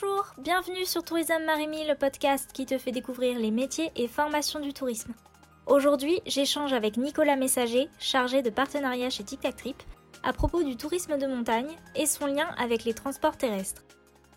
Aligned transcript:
Bonjour, 0.00 0.26
bienvenue 0.38 0.84
sur 0.84 1.02
Tourisme 1.02 1.44
Marimi, 1.44 1.86
le 1.86 1.94
podcast 1.94 2.50
qui 2.52 2.64
te 2.64 2.78
fait 2.78 2.92
découvrir 2.92 3.38
les 3.38 3.50
métiers 3.50 3.90
et 3.96 4.08
formations 4.08 4.60
du 4.60 4.72
tourisme. 4.72 5.12
Aujourd'hui, 5.66 6.20
j'échange 6.26 6.72
avec 6.72 6.96
Nicolas 6.96 7.36
Messager, 7.36 7.88
chargé 7.98 8.42
de 8.42 8.50
partenariat 8.50 9.10
chez 9.10 9.24
Tic 9.24 9.40
Tac 9.40 9.56
Trip, 9.56 9.82
à 10.22 10.32
propos 10.32 10.62
du 10.62 10.76
tourisme 10.76 11.18
de 11.18 11.26
montagne 11.26 11.76
et 11.96 12.06
son 12.06 12.26
lien 12.26 12.48
avec 12.56 12.84
les 12.84 12.94
transports 12.94 13.36
terrestres. 13.36 13.82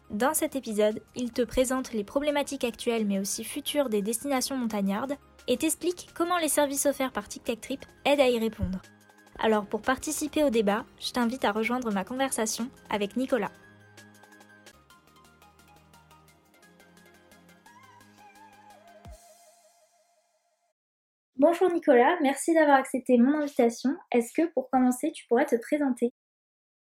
Dans 0.09 0.33
cet 0.33 0.55
épisode, 0.55 1.01
il 1.15 1.31
te 1.31 1.43
présente 1.43 1.93
les 1.93 2.03
problématiques 2.03 2.63
actuelles 2.63 3.05
mais 3.05 3.19
aussi 3.19 3.43
futures 3.43 3.89
des 3.89 4.01
destinations 4.01 4.57
montagnardes 4.57 5.15
et 5.47 5.57
t'explique 5.57 6.09
comment 6.13 6.39
les 6.39 6.49
services 6.49 6.87
offerts 6.87 7.13
par 7.13 7.27
Tic 7.27 7.43
Tac 7.43 7.61
Trip 7.61 7.85
aident 8.05 8.21
à 8.21 8.29
y 8.29 8.39
répondre. 8.39 8.81
Alors 9.39 9.65
pour 9.65 9.81
participer 9.81 10.43
au 10.43 10.49
débat, 10.49 10.85
je 10.99 11.11
t'invite 11.11 11.45
à 11.45 11.51
rejoindre 11.51 11.91
ma 11.91 12.03
conversation 12.03 12.69
avec 12.89 13.15
Nicolas. 13.15 13.51
Bonjour 21.45 21.69
Nicolas, 21.69 22.17
merci 22.21 22.53
d'avoir 22.53 22.77
accepté 22.77 23.17
mon 23.17 23.39
invitation. 23.39 23.89
Est-ce 24.13 24.31
que 24.31 24.49
pour 24.53 24.69
commencer, 24.69 25.11
tu 25.11 25.25
pourrais 25.27 25.45
te 25.45 25.57
présenter? 25.57 26.09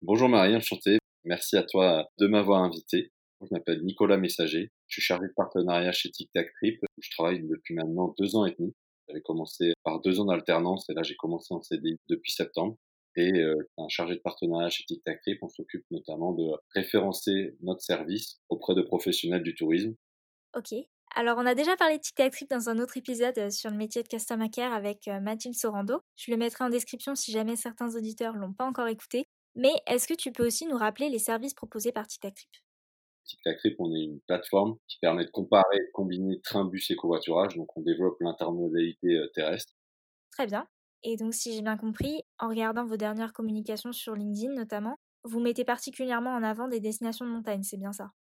Bonjour 0.02 0.28
Marie, 0.28 0.54
enchanté. 0.54 0.98
Merci 1.24 1.56
à 1.56 1.64
toi 1.64 2.10
de 2.20 2.28
m'avoir 2.28 2.62
invité. 2.64 3.10
Je 3.40 3.48
m'appelle 3.52 3.82
Nicolas 3.86 4.18
Messager. 4.18 4.70
Je 4.88 4.96
suis 4.96 5.02
chargé 5.02 5.28
de 5.28 5.34
partenariat 5.34 5.94
chez 5.94 6.12
Tic 6.12 6.30
Tac 6.34 6.52
Trip. 6.56 6.78
Je 6.98 7.10
travaille 7.12 7.42
depuis 7.48 7.74
maintenant 7.74 8.14
deux 8.20 8.36
ans 8.36 8.46
et 8.46 8.54
demi. 8.60 8.74
J'avais 9.08 9.22
commencé 9.22 9.72
par 9.86 10.02
deux 10.02 10.20
ans 10.20 10.26
d'alternance 10.26 10.90
et 10.90 10.94
là 10.94 11.04
j'ai 11.04 11.16
commencé 11.16 11.54
en 11.54 11.62
CDI 11.62 11.96
depuis 12.10 12.34
septembre. 12.34 12.76
Et 13.16 13.32
euh, 13.40 13.56
un 13.78 13.88
chargé 13.88 14.16
de 14.16 14.20
partenariat 14.20 14.70
chez 14.70 14.84
Tic 14.84 15.02
Tac 15.06 15.22
Trip, 15.22 15.40
on 15.42 15.48
s'occupe 15.48 15.86
notamment 15.90 16.34
de 16.34 16.44
référencer 16.76 17.56
notre 17.62 17.82
service 17.82 18.42
auprès 18.50 18.76
de 18.76 18.82
professionnels 18.82 19.44
du 19.44 19.56
tourisme. 19.56 19.96
Ok. 20.54 20.76
Alors, 21.16 21.38
on 21.38 21.46
a 21.46 21.54
déjà 21.56 21.76
parlé 21.76 21.98
de 21.98 22.02
Tic 22.02 22.16
Tac 22.16 22.32
Trip 22.32 22.50
dans 22.50 22.70
un 22.70 22.80
autre 22.80 22.98
épisode 22.98 23.38
euh, 23.38 23.50
sur 23.52 23.70
le 23.70 23.78
métier 23.78 24.02
de 24.04 24.08
Customer 24.08 24.50
Care 24.50 24.74
avec 24.74 25.08
euh, 25.08 25.20
Mathilde 25.20 25.56
Sorando. 25.56 26.02
Je 26.16 26.32
le 26.32 26.38
mettrai 26.38 26.64
en 26.64 26.70
description 26.70 27.14
si 27.16 27.32
jamais 27.32 27.56
certains 27.56 27.96
auditeurs 27.96 28.34
l'ont 28.36 28.54
pas 28.54 28.66
encore 28.66 28.88
écouté. 28.88 29.26
Mais 29.56 29.74
est-ce 29.88 30.08
que 30.08 30.14
tu 30.16 30.32
peux 30.32 30.46
aussi 30.46 30.66
nous 30.66 30.78
rappeler 30.78 31.10
les 31.10 31.20
services 31.20 31.54
proposés 31.54 31.92
par 31.92 32.08
Tic 32.08 32.22
Tac 32.22 32.36
Trip? 32.36 32.50
Tic 33.24 33.40
Tac 33.46 33.58
Trip, 33.60 33.76
on 33.80 33.96
est 33.96 34.04
une 34.04 34.20
plateforme 34.20 34.78
qui 34.90 34.98
permet 35.00 35.24
de 35.24 35.32
comparer 35.32 35.78
et 35.78 35.86
de 35.86 35.92
combiner 35.94 36.42
train, 36.42 36.66
bus 36.66 36.92
et 36.92 36.98
covoiturage. 36.98 37.56
Donc, 37.56 37.78
on 37.78 37.82
développe 37.82 38.18
l'intermodalité 38.20 39.16
euh, 39.16 39.30
terrestre. 39.34 39.74
Très 40.32 40.48
bien. 40.48 40.68
Et 41.04 41.18
donc, 41.18 41.34
si 41.36 41.54
j'ai 41.54 41.62
bien 41.62 41.78
compris, 41.78 42.24
en 42.40 42.50
regardant 42.50 42.84
vos 42.86 42.98
dernières 42.98 43.32
communications 43.34 43.92
sur 43.92 44.16
LinkedIn 44.16 44.54
notamment, 44.54 44.98
vous 45.24 45.40
mettez 45.40 45.64
particulièrement 45.66 46.32
en 46.32 46.42
avant 46.44 46.68
des 46.68 46.80
destinations 46.80 47.26
de 47.26 47.32
montagne, 47.32 47.62
c'est 47.64 47.78
bien 47.78 47.94
ça? 47.94 48.12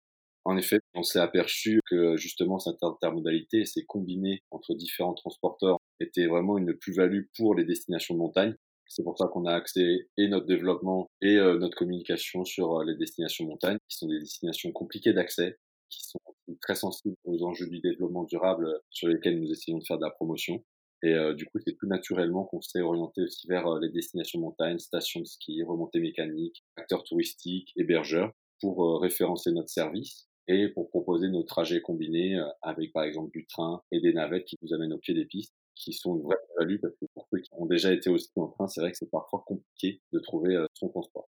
En 0.48 0.56
effet, 0.56 0.80
on 0.94 1.02
s'est 1.02 1.18
aperçu 1.18 1.78
que 1.90 2.16
justement 2.16 2.58
cette 2.58 2.82
intermodalité, 2.82 3.66
ces 3.66 3.84
combinés 3.84 4.40
entre 4.50 4.74
différents 4.74 5.12
transporteurs, 5.12 5.76
était 6.00 6.26
vraiment 6.26 6.56
une 6.56 6.72
plus-value 6.72 7.24
pour 7.36 7.54
les 7.54 7.66
destinations 7.66 8.14
de 8.14 8.20
montagne. 8.20 8.54
C'est 8.86 9.02
pour 9.02 9.18
ça 9.18 9.26
qu'on 9.26 9.44
a 9.44 9.52
axé 9.52 10.08
et 10.16 10.26
notre 10.28 10.46
développement 10.46 11.10
et 11.20 11.36
euh, 11.36 11.58
notre 11.58 11.76
communication 11.76 12.46
sur 12.46 12.78
euh, 12.78 12.84
les 12.86 12.96
destinations 12.96 13.44
de 13.44 13.50
montagne, 13.50 13.76
qui 13.90 13.98
sont 13.98 14.08
des 14.08 14.20
destinations 14.20 14.72
compliquées 14.72 15.12
d'accès, 15.12 15.58
qui 15.90 16.02
sont 16.02 16.20
très 16.62 16.76
sensibles 16.76 17.16
aux 17.24 17.44
enjeux 17.44 17.68
du 17.68 17.80
développement 17.80 18.24
durable 18.24 18.68
euh, 18.68 18.78
sur 18.88 19.08
lesquels 19.08 19.38
nous 19.38 19.52
essayons 19.52 19.76
de 19.76 19.84
faire 19.84 19.98
de 19.98 20.04
la 20.04 20.12
promotion. 20.12 20.64
Et 21.02 21.14
du 21.36 21.46
coup, 21.46 21.58
c'est 21.64 21.76
plus 21.76 21.86
naturellement 21.86 22.44
qu'on 22.46 22.60
s'est 22.60 22.80
orienté 22.80 23.22
aussi 23.22 23.46
vers 23.46 23.78
les 23.78 23.88
destinations 23.88 24.40
de 24.40 24.44
montagne, 24.46 24.80
stations 24.80 25.20
de 25.20 25.26
ski, 25.26 25.62
remontées 25.62 26.00
mécaniques, 26.00 26.64
acteurs 26.74 27.04
touristiques, 27.04 27.72
hébergeurs, 27.76 28.32
pour 28.60 29.00
référencer 29.00 29.52
notre 29.52 29.68
service 29.68 30.27
et 30.48 30.68
pour 30.68 30.88
proposer 30.90 31.28
nos 31.28 31.42
trajets 31.44 31.80
combinés 31.82 32.36
euh, 32.38 32.46
avec 32.62 32.92
par 32.92 33.04
exemple 33.04 33.30
du 33.32 33.46
train 33.46 33.82
et 33.92 34.00
des 34.00 34.12
navettes 34.12 34.46
qui 34.46 34.56
nous 34.62 34.74
amènent 34.74 34.92
au 34.94 34.98
pied 34.98 35.14
des 35.14 35.26
pistes 35.26 35.54
qui 35.74 35.92
sont 35.92 36.16
une 36.16 36.22
vraie 36.22 36.36
value 36.58 36.78
parce 36.80 36.94
que 36.96 37.06
pour 37.14 37.26
ceux 37.32 37.40
qui 37.40 37.50
ont 37.52 37.66
déjà 37.66 37.92
été 37.92 38.10
aussi 38.10 38.30
en 38.36 38.48
train, 38.48 38.66
c'est 38.68 38.80
vrai 38.80 38.90
que 38.92 38.96
c'est 38.98 39.10
parfois 39.10 39.44
compliqué 39.46 40.02
de 40.12 40.18
trouver 40.18 40.56
euh, 40.56 40.66
son 40.74 40.88
transport. 40.88 41.28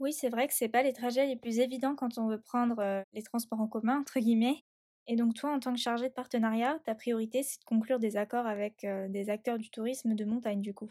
Oui, 0.00 0.12
c'est 0.12 0.28
vrai 0.28 0.48
que 0.48 0.52
c'est 0.54 0.68
pas 0.68 0.82
les 0.82 0.92
trajets 0.92 1.26
les 1.26 1.36
plus 1.36 1.58
évidents 1.58 1.94
quand 1.94 2.18
on 2.18 2.28
veut 2.28 2.40
prendre 2.40 2.78
euh, 2.80 3.02
les 3.14 3.22
transports 3.22 3.60
en 3.60 3.68
commun 3.68 3.98
entre 4.00 4.18
guillemets. 4.20 4.64
Et 5.06 5.16
donc 5.16 5.34
toi, 5.34 5.50
en 5.52 5.60
tant 5.60 5.72
que 5.72 5.78
chargé 5.80 6.08
de 6.08 6.14
partenariat, 6.14 6.78
ta 6.84 6.94
priorité 6.94 7.42
c'est 7.42 7.60
de 7.60 7.64
conclure 7.64 7.98
des 7.98 8.16
accords 8.18 8.46
avec 8.46 8.86
des 9.08 9.30
acteurs 9.30 9.58
du 9.58 9.70
tourisme 9.70 10.14
de 10.14 10.24
montagne 10.24 10.60
du 10.60 10.74
coup? 10.74 10.90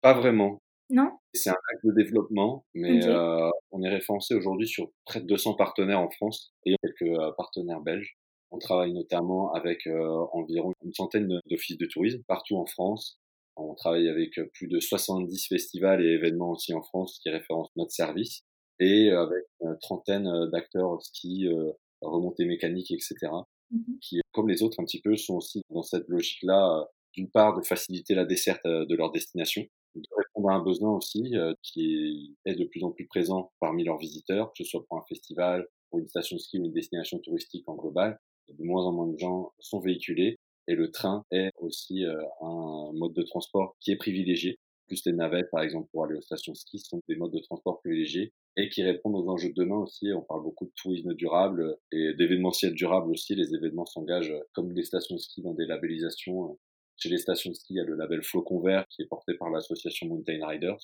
Pas 0.00 0.12
vraiment. 0.14 0.60
Non? 0.92 1.10
C'est 1.32 1.48
un 1.48 1.54
acte 1.72 1.86
de 1.86 1.92
développement, 1.92 2.66
mais 2.74 3.06
euh, 3.06 3.48
on 3.70 3.82
est 3.82 3.88
référencé 3.88 4.34
aujourd'hui 4.34 4.68
sur 4.68 4.92
près 5.06 5.22
de 5.22 5.26
200 5.26 5.54
partenaires 5.54 6.00
en 6.00 6.10
France 6.10 6.52
et 6.66 6.76
quelques 6.82 7.18
euh, 7.18 7.32
partenaires 7.38 7.80
belges. 7.80 8.18
On 8.50 8.58
travaille 8.58 8.92
notamment 8.92 9.54
avec 9.54 9.86
euh, 9.86 10.26
environ 10.34 10.74
une 10.84 10.92
centaine 10.92 11.40
d'offices 11.48 11.78
de 11.78 11.86
tourisme 11.86 12.22
partout 12.28 12.56
en 12.56 12.66
France. 12.66 13.18
On 13.56 13.74
travaille 13.74 14.06
avec 14.10 14.38
plus 14.52 14.68
de 14.68 14.80
70 14.80 15.46
festivals 15.46 16.04
et 16.04 16.10
événements 16.10 16.50
aussi 16.50 16.74
en 16.74 16.82
France 16.82 17.18
qui 17.22 17.30
référencent 17.30 17.72
notre 17.76 17.92
service 17.92 18.42
et 18.78 19.10
avec 19.10 19.44
une 19.60 19.78
trentaine 19.80 20.28
d'acteurs 20.50 21.00
ski, 21.02 21.48
remontées 22.02 22.44
mécaniques, 22.44 22.90
etc. 22.90 23.30
Mmh 23.70 23.78
qui, 24.02 24.20
comme 24.32 24.48
les 24.48 24.62
autres 24.62 24.80
un 24.80 24.84
petit 24.84 25.00
peu, 25.00 25.16
sont 25.16 25.36
aussi 25.36 25.62
dans 25.70 25.82
cette 25.82 26.06
logique-là, 26.08 26.86
d'une 27.14 27.30
part 27.30 27.58
de 27.58 27.64
faciliter 27.64 28.14
la 28.14 28.26
desserte 28.26 28.66
de 28.66 28.94
leur 28.94 29.10
destination, 29.10 29.62
de 29.94 30.02
répondre 30.42 30.50
à 30.50 30.56
un 30.56 30.62
besoin 30.64 30.96
aussi 30.96 31.36
euh, 31.36 31.54
qui 31.62 32.36
est 32.44 32.54
de 32.54 32.64
plus 32.64 32.84
en 32.84 32.90
plus 32.90 33.06
présent 33.06 33.52
parmi 33.60 33.84
leurs 33.84 33.98
visiteurs, 33.98 34.52
que 34.52 34.64
ce 34.64 34.70
soit 34.70 34.84
pour 34.86 34.98
un 34.98 35.04
festival, 35.08 35.66
pour 35.90 36.00
une 36.00 36.08
station 36.08 36.36
de 36.36 36.40
ski 36.40 36.58
ou 36.58 36.64
une 36.64 36.72
destination 36.72 37.18
touristique 37.18 37.68
en 37.68 37.74
global. 37.74 38.18
De 38.48 38.64
moins 38.64 38.84
en 38.84 38.92
moins 38.92 39.06
de 39.06 39.18
gens 39.18 39.52
sont 39.60 39.80
véhiculés 39.80 40.38
et 40.68 40.74
le 40.74 40.90
train 40.90 41.24
est 41.30 41.50
aussi 41.58 42.04
euh, 42.04 42.20
un 42.40 42.92
mode 42.94 43.14
de 43.14 43.22
transport 43.22 43.76
qui 43.80 43.92
est 43.92 43.96
privilégié. 43.96 44.58
Plus 44.88 45.04
les 45.06 45.12
navettes, 45.12 45.50
par 45.50 45.62
exemple, 45.62 45.88
pour 45.92 46.04
aller 46.04 46.16
aux 46.16 46.22
stations 46.22 46.52
de 46.52 46.56
ski, 46.56 46.78
sont 46.78 47.00
des 47.08 47.16
modes 47.16 47.32
de 47.32 47.38
transport 47.38 47.80
privilégiés 47.80 48.32
et 48.56 48.68
qui 48.68 48.82
répondent 48.82 49.14
aux 49.14 49.28
enjeux 49.28 49.48
de 49.48 49.54
demain 49.54 49.78
aussi. 49.78 50.12
On 50.12 50.22
parle 50.22 50.42
beaucoup 50.42 50.66
de 50.66 50.72
tourisme 50.76 51.14
durable 51.14 51.78
et 51.92 52.12
d'événementiel 52.14 52.74
durable 52.74 53.10
aussi. 53.10 53.34
Les 53.34 53.54
événements 53.54 53.86
s'engagent 53.86 54.34
comme 54.52 54.72
les 54.72 54.84
stations 54.84 55.14
de 55.14 55.20
ski 55.20 55.40
dans 55.40 55.54
des 55.54 55.66
labellisations 55.66 56.58
chez 56.96 57.08
les 57.08 57.18
stations 57.18 57.50
de 57.50 57.54
ski, 57.54 57.74
il 57.74 57.76
y 57.76 57.80
a 57.80 57.84
le 57.84 57.96
label 57.96 58.22
Flocon 58.22 58.60
Vert 58.60 58.86
qui 58.88 59.02
est 59.02 59.06
porté 59.06 59.34
par 59.34 59.50
l'association 59.50 60.06
Mountain 60.06 60.46
Riders. 60.46 60.78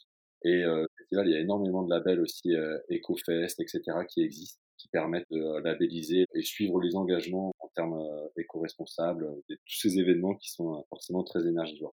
Et 0.45 0.63
euh, 0.65 0.87
il 1.11 1.19
y 1.31 1.35
a 1.35 1.41
énormément 1.41 1.83
de 1.83 1.91
labels 1.91 2.21
aussi 2.21 2.55
euh, 2.55 2.79
EcoFest, 2.91 3.61
etc. 3.61 3.83
qui 4.09 4.23
existent, 4.23 4.61
qui 4.79 4.89
permettent 4.89 5.31
de 5.31 5.41
euh, 5.41 5.61
labelliser 5.61 6.27
et 6.33 6.43
suivre 6.43 6.81
les 6.81 6.95
engagements 6.97 7.53
en 7.59 7.69
termes 7.69 7.99
euh, 7.99 8.29
éco-responsables, 8.37 9.25
euh, 9.25 9.43
tous 9.49 9.81
ces 9.81 9.99
événements 9.99 10.35
qui 10.37 10.51
sont 10.51 10.85
forcément 10.89 11.25
très 11.25 11.47
énergivores. 11.47 11.95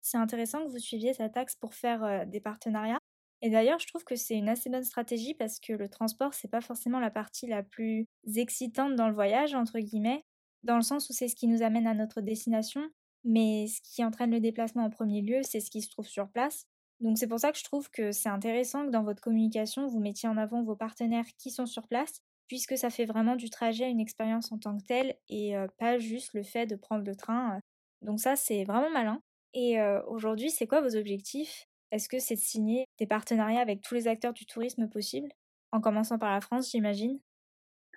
C'est 0.00 0.18
intéressant 0.18 0.64
que 0.64 0.70
vous 0.70 0.78
suiviez 0.78 1.14
cet 1.14 1.36
axe 1.36 1.56
pour 1.56 1.74
faire 1.74 2.26
des 2.26 2.40
partenariats. 2.40 3.00
Et 3.42 3.50
d'ailleurs, 3.50 3.78
je 3.78 3.86
trouve 3.86 4.04
que 4.04 4.16
c'est 4.16 4.36
une 4.36 4.48
assez 4.48 4.70
bonne 4.70 4.84
stratégie 4.84 5.34
parce 5.34 5.58
que 5.60 5.72
le 5.72 5.88
transport, 5.88 6.34
c'est 6.34 6.50
pas 6.50 6.60
forcément 6.60 7.00
la 7.00 7.10
partie 7.10 7.46
la 7.46 7.62
plus 7.62 8.06
excitante 8.36 8.94
dans 8.94 9.08
le 9.08 9.14
voyage, 9.14 9.54
entre 9.54 9.78
guillemets, 9.80 10.22
dans 10.62 10.76
le 10.76 10.82
sens 10.82 11.10
où 11.10 11.12
c'est 11.12 11.28
ce 11.28 11.34
qui 11.34 11.46
nous 11.46 11.62
amène 11.62 11.86
à 11.86 11.94
notre 11.94 12.20
destination. 12.20 12.88
Mais 13.24 13.66
ce 13.66 13.80
qui 13.82 14.04
entraîne 14.04 14.30
le 14.30 14.40
déplacement 14.40 14.84
en 14.84 14.90
premier 14.90 15.22
lieu, 15.22 15.40
c'est 15.42 15.60
ce 15.60 15.70
qui 15.70 15.82
se 15.82 15.90
trouve 15.90 16.06
sur 16.06 16.28
place. 16.28 16.66
Donc 17.00 17.18
c'est 17.18 17.28
pour 17.28 17.38
ça 17.38 17.52
que 17.52 17.58
je 17.58 17.64
trouve 17.64 17.90
que 17.90 18.10
c'est 18.12 18.28
intéressant 18.28 18.86
que 18.86 18.90
dans 18.90 19.04
votre 19.04 19.22
communication, 19.22 19.86
vous 19.86 20.00
mettiez 20.00 20.28
en 20.28 20.36
avant 20.36 20.62
vos 20.62 20.76
partenaires 20.76 21.26
qui 21.38 21.50
sont 21.50 21.66
sur 21.66 21.86
place, 21.86 22.22
puisque 22.48 22.76
ça 22.76 22.90
fait 22.90 23.04
vraiment 23.04 23.36
du 23.36 23.50
trajet 23.50 23.88
une 23.90 24.00
expérience 24.00 24.50
en 24.50 24.58
tant 24.58 24.76
que 24.76 24.84
telle 24.84 25.16
et 25.28 25.54
pas 25.78 25.98
juste 25.98 26.34
le 26.34 26.42
fait 26.42 26.66
de 26.66 26.76
prendre 26.76 27.04
le 27.04 27.14
train. 27.14 27.60
Donc 28.02 28.20
ça, 28.20 28.36
c'est 28.36 28.64
vraiment 28.64 28.90
malin. 28.90 29.20
Et 29.54 29.80
aujourd'hui, 30.06 30.50
c'est 30.50 30.66
quoi 30.66 30.80
vos 30.80 30.96
objectifs? 30.96 31.66
Est-ce 31.90 32.08
que 32.08 32.18
c'est 32.18 32.34
de 32.34 32.40
signer 32.40 32.84
des 32.98 33.06
partenariats 33.06 33.60
avec 33.60 33.80
tous 33.80 33.94
les 33.94 34.08
acteurs 34.08 34.32
du 34.32 34.46
tourisme 34.46 34.88
possible? 34.88 35.28
En 35.72 35.80
commençant 35.80 36.18
par 36.18 36.32
la 36.32 36.40
France, 36.40 36.70
j'imagine 36.70 37.20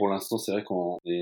Pour 0.02 0.10
l'instant, 0.10 0.40
c'est 0.40 0.52
vrai 0.52 0.64
qu'on 0.64 0.98
est 1.06 1.22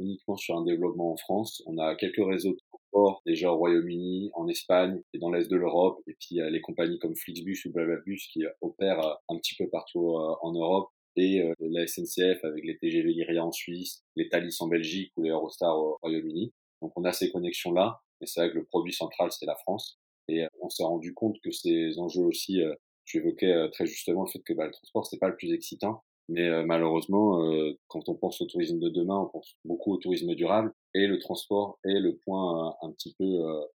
uniquement 0.00 0.36
sur 0.36 0.58
un 0.58 0.62
développement 0.62 1.12
en 1.12 1.16
France. 1.16 1.62
On 1.64 1.78
a 1.78 1.94
quelques 1.94 2.22
réseaux 2.22 2.54
transport 2.68 3.22
déjà 3.24 3.50
au 3.50 3.56
Royaume-Uni, 3.56 4.30
en 4.34 4.46
Espagne 4.48 5.00
et 5.14 5.18
dans 5.18 5.30
l'est 5.30 5.50
de 5.50 5.56
l'Europe. 5.56 6.02
Et 6.06 6.14
puis 6.20 6.38
les 6.50 6.60
compagnies 6.60 6.98
comme 6.98 7.16
Flixbus 7.16 7.62
ou 7.64 7.72
Blablablus 7.72 8.18
qui 8.30 8.44
euh, 8.44 8.50
opèrent 8.60 9.00
euh, 9.00 9.14
un 9.30 9.38
petit 9.38 9.54
peu 9.56 9.66
partout 9.70 10.10
euh, 10.10 10.34
en 10.42 10.52
Europe. 10.52 10.90
Et 11.16 11.42
la 11.58 11.86
SNCF 11.86 12.44
avec 12.44 12.66
les 12.66 12.76
TGV 12.76 13.14
Lyria 13.14 13.42
en 13.42 13.50
Suisse, 13.50 14.04
les 14.14 14.28
Thalys 14.28 14.60
en 14.60 14.68
Belgique 14.68 15.10
ou 15.16 15.22
les 15.22 15.30
Eurostar 15.30 15.74
au 15.78 15.96
Royaume-Uni. 16.02 16.52
Donc 16.82 16.92
on 16.96 17.04
a 17.04 17.12
ces 17.12 17.30
connexions-là. 17.30 18.02
Et 18.20 18.26
c'est 18.26 18.40
vrai 18.40 18.50
que 18.50 18.58
le 18.58 18.66
produit 18.66 18.92
central, 18.92 19.32
c'est 19.32 19.46
la 19.46 19.56
France. 19.56 19.98
Et 20.28 20.44
on 20.60 20.68
s'est 20.68 20.84
rendu 20.84 21.14
compte 21.14 21.40
que 21.42 21.50
ces 21.50 21.98
enjeux 21.98 22.24
aussi, 22.24 22.60
tu 23.06 23.16
évoquais 23.16 23.70
très 23.72 23.86
justement 23.86 24.24
le 24.24 24.28
fait 24.30 24.40
que 24.40 24.52
bah, 24.52 24.66
le 24.66 24.72
transport, 24.72 25.06
c'est 25.06 25.18
pas 25.18 25.30
le 25.30 25.36
plus 25.36 25.54
excitant. 25.54 26.02
Mais 26.28 26.46
euh, 26.48 26.64
malheureusement, 26.64 27.42
euh, 27.42 27.72
quand 27.88 28.08
on 28.08 28.14
pense 28.14 28.40
au 28.42 28.46
tourisme 28.46 28.78
de 28.78 28.90
demain, 28.90 29.18
on 29.18 29.26
pense 29.28 29.56
beaucoup 29.64 29.94
au 29.94 29.96
tourisme 29.96 30.34
durable 30.34 30.72
et 30.94 31.06
le 31.06 31.18
transport 31.18 31.78
est 31.84 31.98
le 31.98 32.16
point 32.16 32.68
euh, 32.68 32.86
un 32.86 32.92
petit 32.92 33.14
peu 33.18 33.24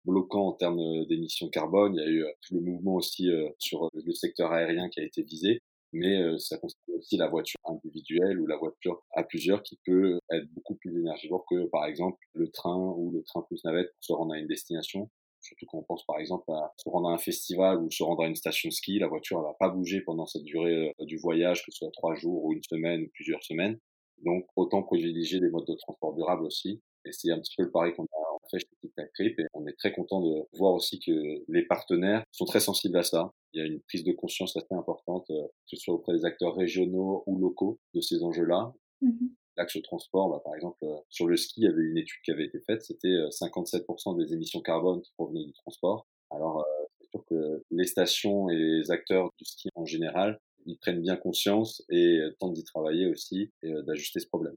bloquant 0.05 0.49
en 0.49 0.53
termes 0.53 1.07
d'émissions 1.07 1.49
carbone. 1.49 1.95
Il 1.95 2.01
y 2.01 2.05
a 2.05 2.11
eu 2.11 2.25
tout 2.43 2.55
le 2.55 2.61
mouvement 2.61 2.97
aussi 2.97 3.29
sur 3.59 3.89
le 3.95 4.13
secteur 4.13 4.53
aérien 4.53 4.89
qui 4.89 5.01
a 5.01 5.05
été 5.05 5.23
visé. 5.23 5.61
mais 5.93 6.39
ça 6.39 6.59
concerne 6.59 6.99
aussi 6.99 7.17
la 7.17 7.29
voiture 7.29 7.61
individuelle 7.65 8.41
ou 8.41 8.47
la 8.47 8.57
voiture 8.57 9.03
à 9.13 9.23
plusieurs 9.25 9.63
qui 9.63 9.79
peut 9.85 10.19
être 10.31 10.47
beaucoup 10.55 10.75
plus 10.77 10.99
énergivore 11.01 11.45
que 11.49 11.67
par 11.67 11.87
exemple 11.87 12.19
le 12.35 12.51
train 12.51 12.77
ou 12.77 13.11
le 13.13 13.23
train 13.23 13.43
plus 13.43 13.63
navette 13.65 13.93
pour 13.95 14.05
se 14.05 14.13
rendre 14.13 14.35
à 14.35 14.39
une 14.39 14.47
destination. 14.47 15.11
Surtout 15.41 15.67
quand 15.67 15.79
on 15.79 15.83
pense 15.83 16.05
par 16.05 16.19
exemple 16.19 16.51
à 16.53 16.73
se 16.77 16.89
rendre 16.89 17.09
à 17.09 17.13
un 17.13 17.19
festival 17.19 17.83
ou 17.83 17.91
se 17.91 18.03
rendre 18.03 18.23
à 18.23 18.27
une 18.27 18.37
station 18.37 18.69
de 18.69 18.75
ski, 18.75 18.99
la 18.99 19.09
voiture 19.09 19.39
ne 19.39 19.45
va 19.45 19.55
pas 19.59 19.69
bouger 19.69 20.01
pendant 20.03 20.27
cette 20.27 20.45
durée 20.45 20.95
du 21.01 21.17
voyage, 21.19 21.65
que 21.65 21.73
ce 21.73 21.79
soit 21.79 21.91
trois 21.93 22.15
jours 22.15 22.45
ou 22.45 22.53
une 22.53 22.63
semaine 22.63 23.03
ou 23.03 23.09
plusieurs 23.15 23.43
semaines. 23.43 23.79
Donc 24.25 24.47
autant 24.57 24.83
privilégier 24.83 25.41
des 25.41 25.49
modes 25.49 25.67
de 25.67 25.75
transport 25.75 26.15
durables 26.15 26.45
aussi. 26.45 26.83
Et 27.07 27.13
c'est 27.13 27.31
un 27.31 27.41
petit 27.41 27.55
peu 27.57 27.63
le 27.65 27.71
pari 27.71 27.95
qu'on 27.95 28.05
a 28.05 28.31
fait 28.51 28.59
chez 28.59 28.69
TikTok 28.81 29.13
Trip 29.15 29.39
et 29.39 29.47
on 29.55 29.67
est 29.67 29.77
très 29.79 29.93
content 29.93 30.21
de 30.21 30.43
voir 30.59 30.75
aussi 30.75 30.99
que 30.99 31.13
les 31.49 31.65
partenaires 31.65 32.25
sont 32.33 32.45
très 32.45 32.61
sensibles 32.61 32.99
à 32.99 33.03
ça. 33.03 33.33
Il 33.53 33.61
y 33.61 33.63
a 33.63 33.67
une 33.67 33.81
prise 33.81 34.05
de 34.05 34.13
conscience 34.13 34.57
assez 34.57 34.75
importante, 34.75 35.27
euh, 35.31 35.47
que 35.47 35.77
ce 35.77 35.77
soit 35.77 35.95
auprès 35.95 36.13
des 36.13 36.25
acteurs 36.25 36.55
régionaux 36.55 37.23
ou 37.27 37.39
locaux 37.39 37.79
de 37.95 38.01
ces 38.01 38.23
enjeux-là. 38.23 38.73
Mmh 39.03 39.29
L'axe 39.61 39.77
transport, 39.83 40.31
bah, 40.31 40.41
par 40.43 40.55
exemple, 40.55 40.79
euh, 40.85 40.97
sur 41.11 41.27
le 41.27 41.37
ski, 41.37 41.61
il 41.61 41.65
y 41.65 41.69
avait 41.69 41.83
une 41.83 41.99
étude 41.99 42.23
qui 42.25 42.31
avait 42.31 42.47
été 42.47 42.61
faite, 42.61 42.83
c'était 42.83 43.15
57% 43.31 44.15
euh, 44.15 44.25
des 44.25 44.33
émissions 44.33 44.63
carbone 44.63 45.03
qui 45.03 45.13
provenaient 45.13 45.45
du 45.45 45.53
transport. 45.53 46.07
Alors, 46.31 46.65
c'est 46.99 47.11
sûr 47.11 47.23
que 47.27 47.63
les 47.71 47.85
stations 47.85 48.49
et 48.49 48.57
les 48.57 48.91
acteurs 48.91 49.29
du 49.37 49.45
ski 49.45 49.69
en 49.75 49.85
général, 49.85 50.39
ils 50.65 50.79
prennent 50.79 51.03
bien 51.03 51.17
conscience 51.17 51.83
et 51.91 52.21
tentent 52.39 52.55
d'y 52.55 52.65
travailler 52.65 53.07
aussi 53.07 53.51
et 53.63 53.73
d'ajuster 53.83 54.21
ce 54.21 54.29
problème. 54.29 54.55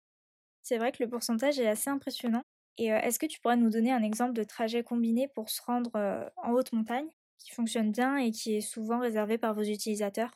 C'est 0.61 0.77
vrai 0.77 0.93
que 0.93 1.03
le 1.03 1.09
pourcentage 1.09 1.59
est 1.59 1.67
assez 1.67 1.89
impressionnant. 1.89 2.43
Et 2.77 2.85
est-ce 2.87 3.19
que 3.19 3.25
tu 3.25 3.41
pourrais 3.41 3.57
nous 3.57 3.69
donner 3.69 3.91
un 3.91 4.03
exemple 4.03 4.33
de 4.33 4.43
trajet 4.43 4.83
combiné 4.83 5.27
pour 5.27 5.49
se 5.49 5.61
rendre 5.61 5.91
en 6.37 6.51
haute 6.53 6.71
montagne, 6.71 7.09
qui 7.39 7.51
fonctionne 7.51 7.91
bien 7.91 8.17
et 8.17 8.31
qui 8.31 8.55
est 8.55 8.61
souvent 8.61 8.99
réservé 8.99 9.37
par 9.37 9.53
vos 9.53 9.63
utilisateurs? 9.63 10.31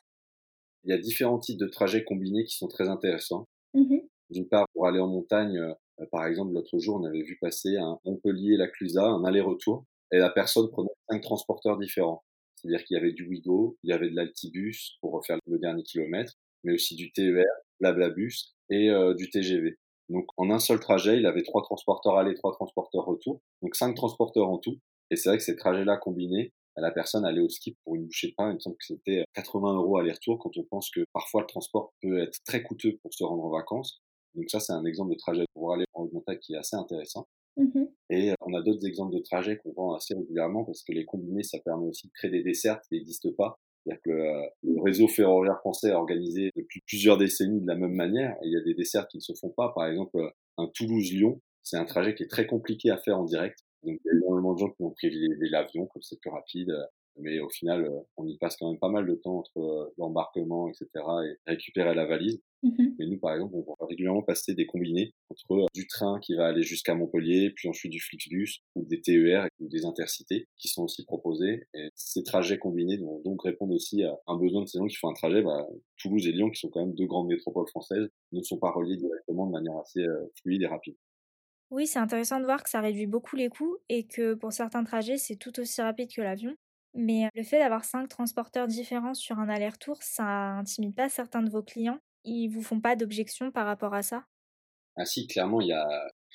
Il 0.83 0.89
y 0.89 0.93
a 0.93 0.97
différents 0.97 1.37
types 1.37 1.59
de 1.59 1.67
trajets 1.67 2.03
combinés 2.03 2.43
qui 2.43 2.55
sont 2.57 2.67
très 2.67 2.89
intéressants. 2.89 3.45
Mmh 3.73 4.07
D'une 4.29 4.47
part, 4.47 4.65
pour 4.73 4.87
aller 4.87 4.99
en 4.99 5.07
montagne, 5.07 5.59
par 6.11 6.25
exemple, 6.25 6.53
l'autre 6.53 6.77
jour, 6.79 6.99
on 7.01 7.05
avait 7.05 7.23
vu 7.23 7.37
passer 7.39 7.77
un 7.77 7.97
Montpellier-Laclusa, 8.05 9.03
un 9.03 9.23
aller-retour, 9.23 9.85
et 10.11 10.17
la 10.19 10.29
personne 10.29 10.69
prenait 10.69 10.89
cinq 11.09 11.21
transporteurs 11.21 11.77
différents. 11.77 12.23
C'est-à-dire 12.55 12.83
qu'il 12.85 12.95
y 12.95 12.99
avait 12.99 13.13
du 13.13 13.27
Wigo, 13.27 13.77
il 13.83 13.89
y 13.91 13.93
avait 13.93 14.09
de 14.09 14.15
l'Altibus 14.15 14.97
pour 15.01 15.13
refaire 15.13 15.37
le 15.47 15.59
dernier 15.59 15.83
kilomètre, 15.83 16.33
mais 16.63 16.73
aussi 16.73 16.95
du 16.95 17.11
TER, 17.11 17.45
Blablabus 17.79 18.55
et 18.69 18.89
du 19.15 19.29
TGV. 19.29 19.77
Donc 20.09 20.27
en 20.37 20.49
un 20.49 20.59
seul 20.59 20.79
trajet, 20.79 21.17
il 21.17 21.25
avait 21.25 21.43
trois 21.43 21.61
transporteurs 21.63 22.17
aller, 22.17 22.33
trois 22.35 22.53
transporteurs 22.53 23.05
retour, 23.05 23.41
donc 23.61 23.75
cinq 23.75 23.95
transporteurs 23.95 24.49
en 24.49 24.57
tout. 24.57 24.79
Et 25.11 25.15
c'est 25.15 25.29
vrai 25.29 25.37
que 25.37 25.43
ces 25.43 25.55
trajets-là 25.55 25.97
combinés, 25.97 26.53
la 26.75 26.91
personne 26.91 27.25
allait 27.25 27.41
au 27.41 27.49
ski 27.49 27.75
pour 27.83 27.95
une 27.95 28.05
bouchée 28.05 28.29
de 28.29 28.33
pain. 28.35 28.51
Il 28.51 28.55
me 28.55 28.59
semble 28.59 28.77
que 28.77 28.85
c'était 28.85 29.25
80 29.33 29.75
euros 29.75 29.97
aller-retour 29.97 30.39
quand 30.39 30.55
on 30.57 30.63
pense 30.63 30.89
que 30.91 31.05
parfois 31.13 31.41
le 31.41 31.47
transport 31.47 31.93
peut 32.01 32.21
être 32.21 32.39
très 32.45 32.63
coûteux 32.63 32.97
pour 33.01 33.13
se 33.13 33.23
rendre 33.23 33.43
en 33.45 33.49
vacances. 33.49 34.01
Donc 34.37 34.49
ça, 34.49 34.59
c'est 34.59 34.73
un 34.73 34.85
exemple 34.85 35.11
de 35.13 35.17
trajet 35.17 35.45
pour 35.53 35.73
aller 35.73 35.85
en 35.93 36.07
montagne 36.13 36.37
qui 36.39 36.53
est 36.53 36.57
assez 36.57 36.75
intéressant. 36.75 37.27
Mmh 37.57 37.85
Et 38.11 38.33
on 38.41 38.53
a 38.53 38.61
d'autres 38.61 38.85
exemples 38.85 39.15
de 39.15 39.21
trajets 39.21 39.57
qu'on 39.57 39.73
vend 39.73 39.93
assez 39.95 40.13
régulièrement 40.13 40.63
parce 40.63 40.83
que 40.83 40.91
les 40.91 41.05
combinés, 41.05 41.41
ça 41.41 41.57
permet 41.59 41.87
aussi 41.87 42.07
de 42.07 42.13
créer 42.13 42.29
des 42.29 42.43
desserts 42.43 42.79
qui 42.81 42.95
n'existent 42.95 43.31
pas. 43.35 43.57
C'est-à-dire 43.83 44.01
que 44.03 44.11
le, 44.11 44.81
réseau 44.81 45.07
ferroviaire 45.07 45.57
français 45.59 45.89
est 45.89 45.93
organisé 45.93 46.51
depuis 46.55 46.81
plusieurs 46.85 47.17
décennies 47.17 47.61
de 47.61 47.67
la 47.67 47.75
même 47.75 47.93
manière. 47.93 48.33
Et 48.43 48.47
il 48.47 48.53
y 48.53 48.57
a 48.57 48.61
des 48.61 48.75
desserts 48.75 49.07
qui 49.07 49.17
ne 49.17 49.21
se 49.21 49.33
font 49.33 49.49
pas. 49.49 49.71
Par 49.73 49.87
exemple, 49.87 50.19
un 50.57 50.67
Toulouse-Lyon, 50.67 51.41
c'est 51.63 51.77
un 51.77 51.85
trajet 51.85 52.13
qui 52.13 52.23
est 52.23 52.27
très 52.27 52.45
compliqué 52.45 52.91
à 52.91 52.97
faire 52.97 53.17
en 53.17 53.23
direct. 53.23 53.57
Donc, 53.83 53.99
il 54.03 54.07
y 54.07 54.09
a 54.11 54.17
énormément 54.17 54.53
de 54.53 54.59
gens 54.59 54.69
qui 54.69 54.83
vont 54.83 54.91
privilégier 54.91 55.49
l'avion, 55.49 55.87
comme 55.87 56.01
c'est 56.03 56.19
plus 56.19 56.29
rapide 56.29 56.71
mais 57.19 57.39
au 57.39 57.49
final, 57.49 57.85
euh, 57.85 57.99
on 58.17 58.27
y 58.27 58.37
passe 58.37 58.57
quand 58.57 58.69
même 58.69 58.79
pas 58.79 58.89
mal 58.89 59.05
de 59.05 59.15
temps 59.15 59.39
entre 59.39 59.57
euh, 59.57 59.93
l'embarquement, 59.97 60.69
etc., 60.69 60.87
et 61.25 61.49
récupérer 61.49 61.93
la 61.93 62.05
valise. 62.05 62.41
Mmh 62.63 62.69
mais 62.99 63.05
nous, 63.05 63.19
par 63.19 63.35
exemple, 63.35 63.53
on 63.55 63.61
va 63.61 63.85
régulièrement 63.87 64.23
passer 64.23 64.55
des 64.55 64.65
combinés 64.65 65.13
entre 65.29 65.51
euh, 65.53 65.65
du 65.75 65.85
train 65.87 66.19
qui 66.19 66.33
va 66.35 66.47
aller 66.47 66.63
jusqu'à 66.63 66.95
Montpellier, 66.95 67.51
puis 67.55 67.69
ensuite 67.69 67.91
du 67.91 67.99
Flixbus, 67.99 68.61
ou 68.75 68.85
des 68.85 69.01
TER, 69.01 69.47
ou 69.59 69.67
des 69.67 69.85
intercités, 69.85 70.47
qui 70.57 70.67
sont 70.67 70.83
aussi 70.83 71.05
proposés. 71.05 71.67
Et 71.73 71.89
ces 71.95 72.23
trajets 72.23 72.57
combinés 72.57 72.97
vont 72.97 73.21
donc 73.23 73.43
répondre 73.43 73.73
aussi 73.73 74.03
à 74.03 74.17
un 74.27 74.37
besoin 74.37 74.63
de 74.63 74.67
ces 74.67 74.79
gens 74.79 74.87
qui 74.87 74.95
font 74.95 75.09
un 75.09 75.13
trajet. 75.13 75.41
Bah, 75.41 75.67
Toulouse 75.97 76.27
et 76.27 76.31
Lyon, 76.31 76.49
qui 76.49 76.59
sont 76.59 76.69
quand 76.69 76.79
même 76.79 76.95
deux 76.95 77.05
grandes 77.05 77.27
métropoles 77.27 77.67
françaises, 77.67 78.07
ne 78.31 78.41
sont 78.41 78.57
pas 78.57 78.71
reliés 78.71 78.97
directement 78.97 79.45
de 79.45 79.51
manière 79.51 79.77
assez 79.77 80.05
fluide 80.41 80.63
et 80.63 80.67
rapide. 80.67 80.95
Oui, 81.69 81.85
c'est 81.85 81.99
intéressant 81.99 82.39
de 82.39 82.45
voir 82.45 82.63
que 82.63 82.69
ça 82.69 82.79
réduit 82.79 83.07
beaucoup 83.07 83.35
les 83.35 83.49
coûts 83.49 83.77
et 83.89 84.07
que 84.07 84.35
pour 84.35 84.53
certains 84.53 84.85
trajets, 84.85 85.17
c'est 85.17 85.35
tout 85.35 85.59
aussi 85.59 85.81
rapide 85.81 86.09
que 86.13 86.21
l'avion. 86.21 86.55
Mais 86.97 87.29
le 87.35 87.43
fait 87.43 87.59
d'avoir 87.59 87.85
cinq 87.85 88.07
transporteurs 88.09 88.67
différents 88.67 89.13
sur 89.13 89.39
un 89.39 89.49
aller-retour, 89.49 90.01
ça 90.01 90.23
intimide 90.57 90.95
pas 90.95 91.09
certains 91.09 91.43
de 91.43 91.49
vos 91.49 91.61
clients? 91.61 91.99
Ils 92.23 92.49
vous 92.49 92.63
font 92.63 92.81
pas 92.81 92.95
d'objections 92.95 93.51
par 93.51 93.65
rapport 93.67 93.93
à 93.93 94.01
ça? 94.01 94.25
Ah 94.95 95.05
si, 95.05 95.27
clairement, 95.27 95.61
il 95.61 95.67
y 95.67 95.73
a 95.73 95.87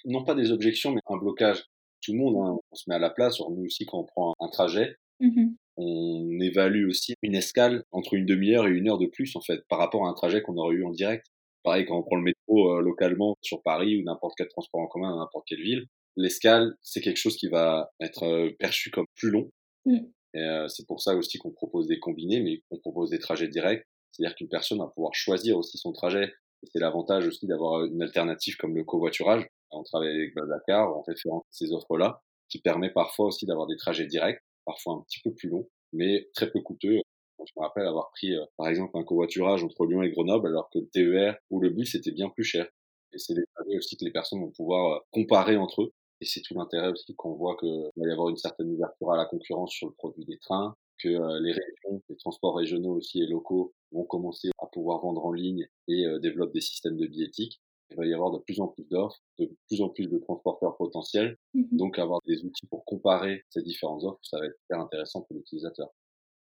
non 0.05 0.25
pas 0.25 0.35
des 0.35 0.53
objections, 0.53 0.93
mais 0.93 1.01
un 1.07 1.17
blocage. 1.17 1.65
Tout 2.01 2.13
le 2.13 2.19
monde, 2.19 2.37
hein, 2.37 2.59
on 2.71 2.75
se 2.77 2.85
met 2.89 2.95
à 2.95 2.99
la 2.99 3.11
place. 3.11 3.41
nous 3.41 3.65
aussi, 3.65 3.87
quand 3.87 3.99
on 3.99 4.05
prend 4.05 4.35
un 4.41 4.49
trajet, 4.49 4.97
mmh 5.21 5.57
on 5.77 6.39
évalue 6.41 6.87
aussi 6.89 7.15
une 7.23 7.35
escale 7.35 7.85
entre 7.93 8.15
une 8.15 8.27
demi-heure 8.27 8.67
et 8.67 8.71
une 8.71 8.89
heure 8.89 8.99
de 8.99 9.07
plus, 9.07 9.37
en 9.37 9.41
fait, 9.41 9.63
par 9.69 9.79
rapport 9.79 10.07
à 10.07 10.11
un 10.11 10.15
trajet 10.15 10.43
qu'on 10.43 10.57
aurait 10.57 10.77
eu 10.77 10.85
en 10.85 10.91
direct. 10.91 11.27
Pareil, 11.63 11.87
quand 11.87 11.99
on 11.99 12.03
prend 12.03 12.17
le 12.17 12.23
métro 12.23 12.81
localement 12.81 13.37
sur 13.41 13.63
Paris 13.63 13.97
ou 13.99 14.05
n'importe 14.05 14.35
quel 14.37 14.49
transport 14.49 14.81
en 14.83 14.87
commun 14.89 15.11
dans 15.11 15.19
n'importe 15.19 15.47
quelle 15.49 15.63
ville, 15.63 15.87
l'escale, 16.17 16.75
c'est 16.83 17.01
quelque 17.01 17.17
chose 17.17 17.37
qui 17.37 17.49
va 17.49 17.91
être 18.01 18.53
perçu 18.59 18.91
comme 18.91 19.07
plus 19.17 19.31
long. 19.31 19.51
Mmh. 19.87 19.99
Euh, 20.37 20.69
c'est 20.69 20.87
pour 20.87 21.01
ça 21.01 21.15
aussi 21.15 21.39
qu'on 21.39 21.51
propose 21.51 21.87
des 21.87 21.99
combinés, 21.99 22.41
mais 22.41 22.63
qu'on 22.69 22.79
propose 22.79 23.11
des 23.11 23.19
trajets 23.19 23.49
directs. 23.49 23.87
C'est-à-dire 24.11 24.35
qu'une 24.37 24.49
personne 24.49 24.79
va 24.79 24.89
pouvoir 24.89 25.15
choisir 25.15 25.57
aussi 25.59 25.79
son 25.79 25.93
trajet. 25.93 26.33
Et 26.63 26.67
c'est 26.73 26.79
l'avantage 26.79 27.27
aussi 27.27 27.47
d'avoir 27.47 27.85
une 27.85 28.03
alternative 28.03 28.57
comme 28.57 28.75
le 28.77 28.85
covoiturage. 28.85 29.47
On 29.71 29.83
travaille 29.83 30.15
avec 30.15 30.35
Blablacar 30.35 30.95
en 30.95 31.03
référence 31.03 31.43
à 31.45 31.53
ces 31.53 31.73
offres-là, 31.73 32.21
qui 32.49 32.61
permet 32.61 32.91
parfois 32.91 33.27
aussi 33.27 33.47
d'avoir 33.47 33.67
des 33.67 33.77
trajets 33.77 34.07
directs, 34.07 34.41
parfois 34.65 34.95
un 34.95 35.03
petit 35.03 35.21
peu 35.23 35.33
plus 35.33 35.49
longs, 35.49 35.69
mais 35.93 36.29
très 36.35 36.51
peu 36.51 36.61
coûteux. 36.61 37.01
Je 37.45 37.53
me 37.57 37.63
rappelle 37.63 37.87
avoir 37.87 38.11
pris, 38.11 38.35
euh, 38.37 38.45
par 38.57 38.69
exemple, 38.69 38.97
un 38.97 39.03
covoiturage 39.03 39.65
entre 39.65 39.85
Lyon 39.87 40.03
et 40.03 40.11
Grenoble, 40.11 40.47
alors 40.49 40.71
que 40.71 40.79
le 40.79 40.89
TER 40.89 41.37
ou 41.51 41.61
le 41.61 41.71
bus 41.71 41.95
était 41.95 42.13
bien 42.13 42.29
plus 42.29 42.45
cher. 42.45 42.69
Et 43.13 43.19
c'est 43.19 43.35
des 43.35 43.45
trajets 43.55 43.79
aussi 43.79 43.97
que 43.97 44.05
les 44.05 44.13
personnes 44.13 44.41
vont 44.41 44.53
pouvoir 44.53 44.97
euh, 44.97 45.01
comparer 45.11 45.57
entre 45.57 45.83
eux 45.83 45.93
et 46.23 46.25
c'est 46.25 46.41
tout 46.41 46.55
l'intérêt 46.55 46.89
aussi 46.89 47.17
qu'on 47.17 47.35
voit 47.35 47.57
qu'il 47.57 47.91
va 47.97 48.09
y 48.09 48.13
avoir 48.13 48.29
une 48.29 48.37
certaine 48.37 48.71
ouverture 48.71 49.11
à 49.11 49.17
la 49.17 49.25
concurrence 49.25 49.73
sur 49.73 49.89
le 49.89 49.95
produit 49.95 50.25
des 50.25 50.39
trains, 50.39 50.77
que 51.03 51.09
euh, 51.09 51.41
les 51.41 51.51
régions, 51.51 52.01
les 52.09 52.17
transports 52.17 52.57
régionaux 52.57 52.95
aussi 52.95 53.21
et 53.23 53.27
locaux 53.27 53.75
vont 53.91 54.05
commencer 54.05 54.51
à 54.59 54.67
pouvoir 54.67 55.01
vendre 55.01 55.27
en 55.27 55.33
ligne 55.33 55.67
et 55.89 56.07
euh, 56.07 56.21
développer 56.21 56.55
des 56.55 56.61
systèmes 56.61 56.97
de 56.97 57.07
billettique. 57.07 57.61
Il 57.91 57.97
va 57.97 58.07
y 58.07 58.15
avoir 58.15 58.31
de 58.31 58.39
plus 58.39 58.61
en 58.61 58.69
plus 58.69 58.85
d'offres, 58.85 59.19
de 59.41 59.51
plus 59.67 59.83
en 59.83 59.89
plus 59.89 60.07
de 60.07 60.19
transporteurs 60.19 60.77
potentiels. 60.77 61.37
Mmh 61.55 61.65
Donc 61.73 61.99
avoir 61.99 62.21
des 62.25 62.45
outils 62.45 62.67
pour 62.67 62.85
comparer 62.85 63.43
ces 63.51 63.63
différentes 63.63 64.05
offres, 64.05 64.21
ça 64.23 64.39
va 64.39 64.47
être 64.47 64.57
super 64.61 64.81
intéressant 64.81 65.23
pour 65.23 65.37
l'utilisateur. 65.37 65.89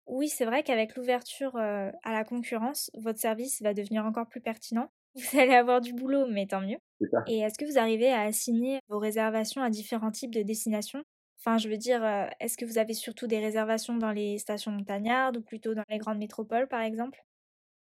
Oui, 0.07 0.29
c'est 0.29 0.45
vrai 0.45 0.63
qu'avec 0.63 0.97
l'ouverture 0.97 1.57
euh, 1.57 1.91
à 2.03 2.13
la 2.13 2.25
concurrence, 2.25 2.91
votre 2.95 3.19
service 3.19 3.63
va 3.63 3.73
devenir 3.73 4.05
encore 4.05 4.29
plus 4.29 4.43
pertinent. 4.43 4.91
Vous 5.15 5.23
allez 5.39 5.55
avoir 5.55 5.81
du 5.81 5.93
boulot, 5.93 6.27
mais 6.27 6.47
tant 6.47 6.61
mieux. 6.61 6.79
Et 7.29 7.41
est-ce 7.41 7.59
que 7.59 7.71
vous 7.71 7.79
arrivez 7.79 8.09
à 8.09 8.23
assigner 8.23 8.81
vos 8.89 8.99
réservations 8.99 9.63
à 9.63 9.71
différents 9.71 10.11
types 10.11 10.33
de 10.35 10.43
destinations? 10.43 11.03
Enfin, 11.39 11.59
je 11.59 11.69
veux 11.69 11.77
dire, 11.77 12.05
euh, 12.05 12.27
est-ce 12.41 12.57
que 12.57 12.65
vous 12.65 12.79
avez 12.79 12.95
surtout 12.95 13.27
des 13.27 13.41
réservations 13.41 13.97
dans 13.97 14.13
les 14.13 14.39
stations 14.39 14.71
montagnardes 14.71 15.39
ou 15.39 15.43
plutôt 15.43 15.75
dans 15.75 15.83
les 15.91 15.99
grandes 15.99 16.19
métropoles, 16.19 16.69
par 16.69 16.81
exemple? 16.83 17.19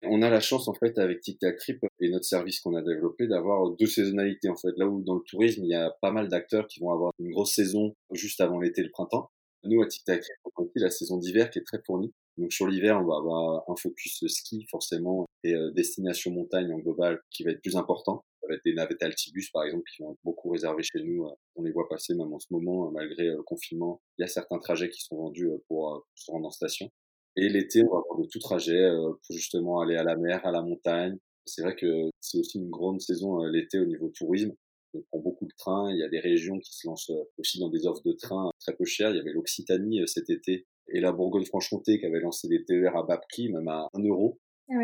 On 0.02 0.22
a 0.22 0.30
la 0.30 0.40
chance 0.40 0.68
en 0.68 0.74
fait 0.74 0.96
avec 0.98 1.20
Tic 1.22 1.40
Trip 1.58 1.84
et 1.98 2.10
notre 2.10 2.24
service 2.24 2.60
qu'on 2.60 2.76
a 2.76 2.82
développé 2.82 3.26
d'avoir 3.26 3.70
deux 3.70 3.86
saisonnalités 3.86 4.48
en 4.48 4.54
fait. 4.54 4.68
Là 4.76 4.86
où 4.86 5.02
dans 5.02 5.16
le 5.16 5.22
tourisme 5.26 5.64
il 5.64 5.70
y 5.70 5.74
a 5.74 5.90
pas 6.00 6.12
mal 6.12 6.28
d'acteurs 6.28 6.68
qui 6.68 6.78
vont 6.78 6.92
avoir 6.92 7.10
une 7.18 7.32
grosse 7.32 7.52
saison 7.52 7.96
juste 8.12 8.40
avant 8.40 8.60
l'été 8.60 8.82
et 8.82 8.84
le 8.84 8.90
printemps. 8.92 9.30
Nous 9.64 9.82
à 9.82 9.88
Tic 9.88 10.04
Trip 10.04 10.22
on 10.44 10.62
a 10.62 10.66
aussi 10.66 10.78
la 10.78 10.90
saison 10.90 11.16
d'hiver 11.16 11.50
qui 11.50 11.58
est 11.58 11.64
très 11.64 11.80
fournie. 11.84 12.12
Donc 12.38 12.52
sur 12.52 12.68
l'hiver, 12.68 13.00
on 13.00 13.04
va 13.04 13.16
avoir 13.16 13.68
un 13.68 13.74
focus 13.76 14.24
ski 14.28 14.64
forcément 14.70 15.26
et 15.42 15.54
euh, 15.54 15.72
destination 15.72 16.30
montagne 16.30 16.72
en 16.72 16.78
global 16.78 17.20
qui 17.30 17.42
va 17.42 17.50
être 17.50 17.60
plus 17.60 17.76
important. 17.76 18.24
Ça 18.40 18.46
va 18.48 18.54
être 18.54 18.64
des 18.64 18.74
navettes 18.74 19.02
Altibus 19.02 19.50
par 19.50 19.64
exemple 19.64 19.82
qui 19.92 20.02
vont 20.02 20.12
être 20.12 20.20
beaucoup 20.22 20.50
réservées 20.50 20.84
chez 20.84 21.02
nous. 21.02 21.26
Euh, 21.26 21.34
on 21.56 21.62
les 21.62 21.72
voit 21.72 21.88
passer 21.88 22.14
même 22.14 22.32
en 22.32 22.38
ce 22.38 22.46
moment 22.50 22.86
euh, 22.86 22.90
malgré 22.92 23.24
le 23.24 23.42
confinement. 23.42 24.00
Il 24.18 24.22
y 24.22 24.24
a 24.24 24.28
certains 24.28 24.58
trajets 24.60 24.88
qui 24.88 25.02
sont 25.02 25.16
vendus 25.16 25.48
pour 25.66 26.06
se 26.14 26.30
rendre 26.30 26.46
en 26.46 26.52
station. 26.52 26.88
Et 27.34 27.48
l'été, 27.48 27.82
on 27.82 27.90
va 27.90 27.98
avoir 27.98 28.20
de 28.20 28.28
tout 28.30 28.38
trajet 28.38 28.88
pour 29.04 29.34
justement 29.36 29.80
aller 29.80 29.96
à 29.96 30.02
la 30.02 30.16
mer, 30.16 30.44
à 30.44 30.50
la 30.50 30.62
montagne. 30.62 31.16
C'est 31.44 31.62
vrai 31.62 31.76
que 31.76 32.10
c'est 32.20 32.38
aussi 32.38 32.58
une 32.58 32.70
grande 32.70 33.00
saison 33.00 33.44
l'été 33.44 33.78
au 33.78 33.84
niveau 33.84 34.10
tourisme. 34.16 34.52
On 34.94 35.02
prend 35.02 35.20
beaucoup 35.20 35.44
de 35.44 35.52
trains. 35.56 35.92
Il 35.92 35.98
y 35.98 36.02
a 36.02 36.08
des 36.08 36.18
régions 36.18 36.58
qui 36.58 36.74
se 36.74 36.88
lancent 36.88 37.12
aussi 37.36 37.60
dans 37.60 37.68
des 37.68 37.86
offres 37.86 38.02
de 38.04 38.12
trains 38.12 38.50
très 38.58 38.74
peu 38.74 38.84
chères. 38.84 39.10
Il 39.10 39.16
y 39.16 39.20
avait 39.20 39.32
l'Occitanie 39.32 40.00
cet 40.06 40.30
été 40.30 40.66
et 40.88 41.00
la 41.00 41.12
Bourgogne-Franche-Comté 41.12 41.98
qui 41.98 42.06
avait 42.06 42.20
lancé 42.20 42.48
des 42.48 42.64
TER 42.64 42.96
à 42.96 43.02
bas 43.02 43.18
prix, 43.18 43.50
même 43.52 43.68
à 43.68 43.88
1 43.94 44.04
euro. 44.04 44.40
Ah 44.70 44.74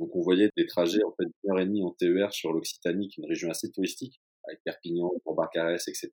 Donc 0.00 0.14
on 0.14 0.20
voyait 0.20 0.50
des 0.56 0.66
trajets 0.66 1.02
en 1.04 1.12
fait 1.12 1.24
d'une 1.24 1.50
heure 1.50 1.60
et 1.60 1.66
demie 1.66 1.82
en 1.82 1.92
TER 1.92 2.32
sur 2.32 2.52
l'Occitanie, 2.52 3.08
qui 3.08 3.20
est 3.20 3.24
une 3.24 3.28
région 3.28 3.50
assez 3.50 3.70
touristique, 3.70 4.20
avec 4.44 4.62
Perpignan, 4.64 5.10
Port-Barcarès, 5.24 5.86
etc., 5.88 6.10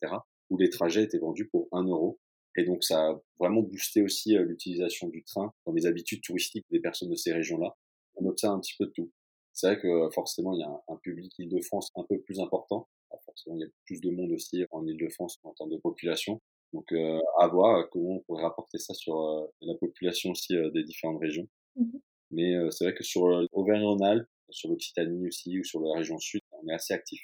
où 0.49 0.57
les 0.57 0.69
trajets 0.69 1.03
étaient 1.03 1.19
vendus 1.19 1.47
pour 1.49 1.67
1 1.71 1.83
euro. 1.83 2.19
Et 2.55 2.63
donc 2.65 2.83
ça 2.83 2.99
a 2.99 3.21
vraiment 3.39 3.61
boosté 3.61 4.01
aussi 4.01 4.37
euh, 4.37 4.43
l'utilisation 4.43 5.09
du 5.09 5.23
train 5.23 5.51
dans 5.65 5.73
les 5.73 5.87
habitudes 5.87 6.21
touristiques 6.21 6.65
des 6.69 6.79
personnes 6.79 7.09
de 7.09 7.15
ces 7.15 7.33
régions-là. 7.33 7.75
on 8.15 8.27
observe 8.27 8.53
un 8.53 8.59
petit 8.59 8.75
peu 8.77 8.85
de 8.85 8.91
tout. 8.91 9.11
C'est 9.53 9.67
vrai 9.67 9.79
que 9.79 10.09
forcément, 10.13 10.53
il 10.53 10.59
y 10.59 10.63
a 10.63 10.83
un, 10.87 10.95
public 10.97 11.33
Île-de-France 11.37 11.91
un 11.95 12.03
peu 12.09 12.19
plus 12.21 12.39
important. 12.39 12.87
forcément, 13.25 13.55
il 13.55 13.61
y 13.61 13.63
a 13.63 13.67
plus 13.85 14.01
de 14.01 14.09
monde 14.09 14.31
aussi 14.31 14.65
en 14.71 14.85
Île-de-France 14.85 15.39
en 15.43 15.53
termes 15.53 15.69
de 15.69 15.77
population. 15.77 16.41
Donc, 16.73 16.91
euh, 16.91 17.19
à 17.39 17.47
voir 17.47 17.87
comment 17.91 18.15
on 18.15 18.19
pourrait 18.21 18.43
rapporter 18.43 18.79
ça 18.79 18.93
sur 18.95 19.15
euh, 19.19 19.45
la 19.61 19.75
population 19.75 20.31
aussi 20.31 20.55
euh, 20.55 20.71
des 20.71 20.83
différentes 20.83 21.21
régions. 21.21 21.47
Mmh 21.75 21.97
Mais 22.31 22.55
c'est 22.71 22.85
vrai 22.85 22.95
que 22.95 23.03
sur 23.03 23.23
Auvergne-Rhône-Alpes, 23.51 24.27
sur 24.49 24.69
l'Occitanie 24.69 25.27
aussi, 25.27 25.59
ou 25.59 25.63
sur 25.63 25.81
la 25.81 25.95
région 25.95 26.17
sud, 26.17 26.41
on 26.51 26.67
est 26.67 26.73
assez 26.73 26.93
actif. 26.93 27.21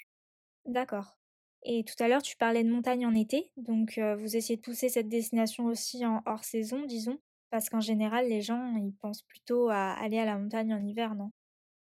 D'accord. 0.66 1.18
Et 1.64 1.84
tout 1.84 2.00
à 2.02 2.08
l'heure, 2.08 2.22
tu 2.22 2.36
parlais 2.36 2.62
de 2.62 2.70
montagne 2.70 3.04
en 3.06 3.14
été, 3.14 3.50
donc 3.56 3.98
vous 3.98 4.36
essayez 4.36 4.56
de 4.56 4.62
pousser 4.62 4.88
cette 4.88 5.08
destination 5.08 5.66
aussi 5.66 6.06
en 6.06 6.22
hors 6.26 6.44
saison, 6.44 6.86
disons, 6.86 7.18
parce 7.50 7.68
qu'en 7.68 7.80
général, 7.80 8.28
les 8.28 8.40
gens, 8.40 8.76
ils 8.76 8.94
pensent 8.94 9.22
plutôt 9.22 9.68
à 9.68 9.92
aller 9.92 10.18
à 10.18 10.24
la 10.24 10.38
montagne 10.38 10.72
en 10.72 10.84
hiver, 10.84 11.16
non? 11.16 11.32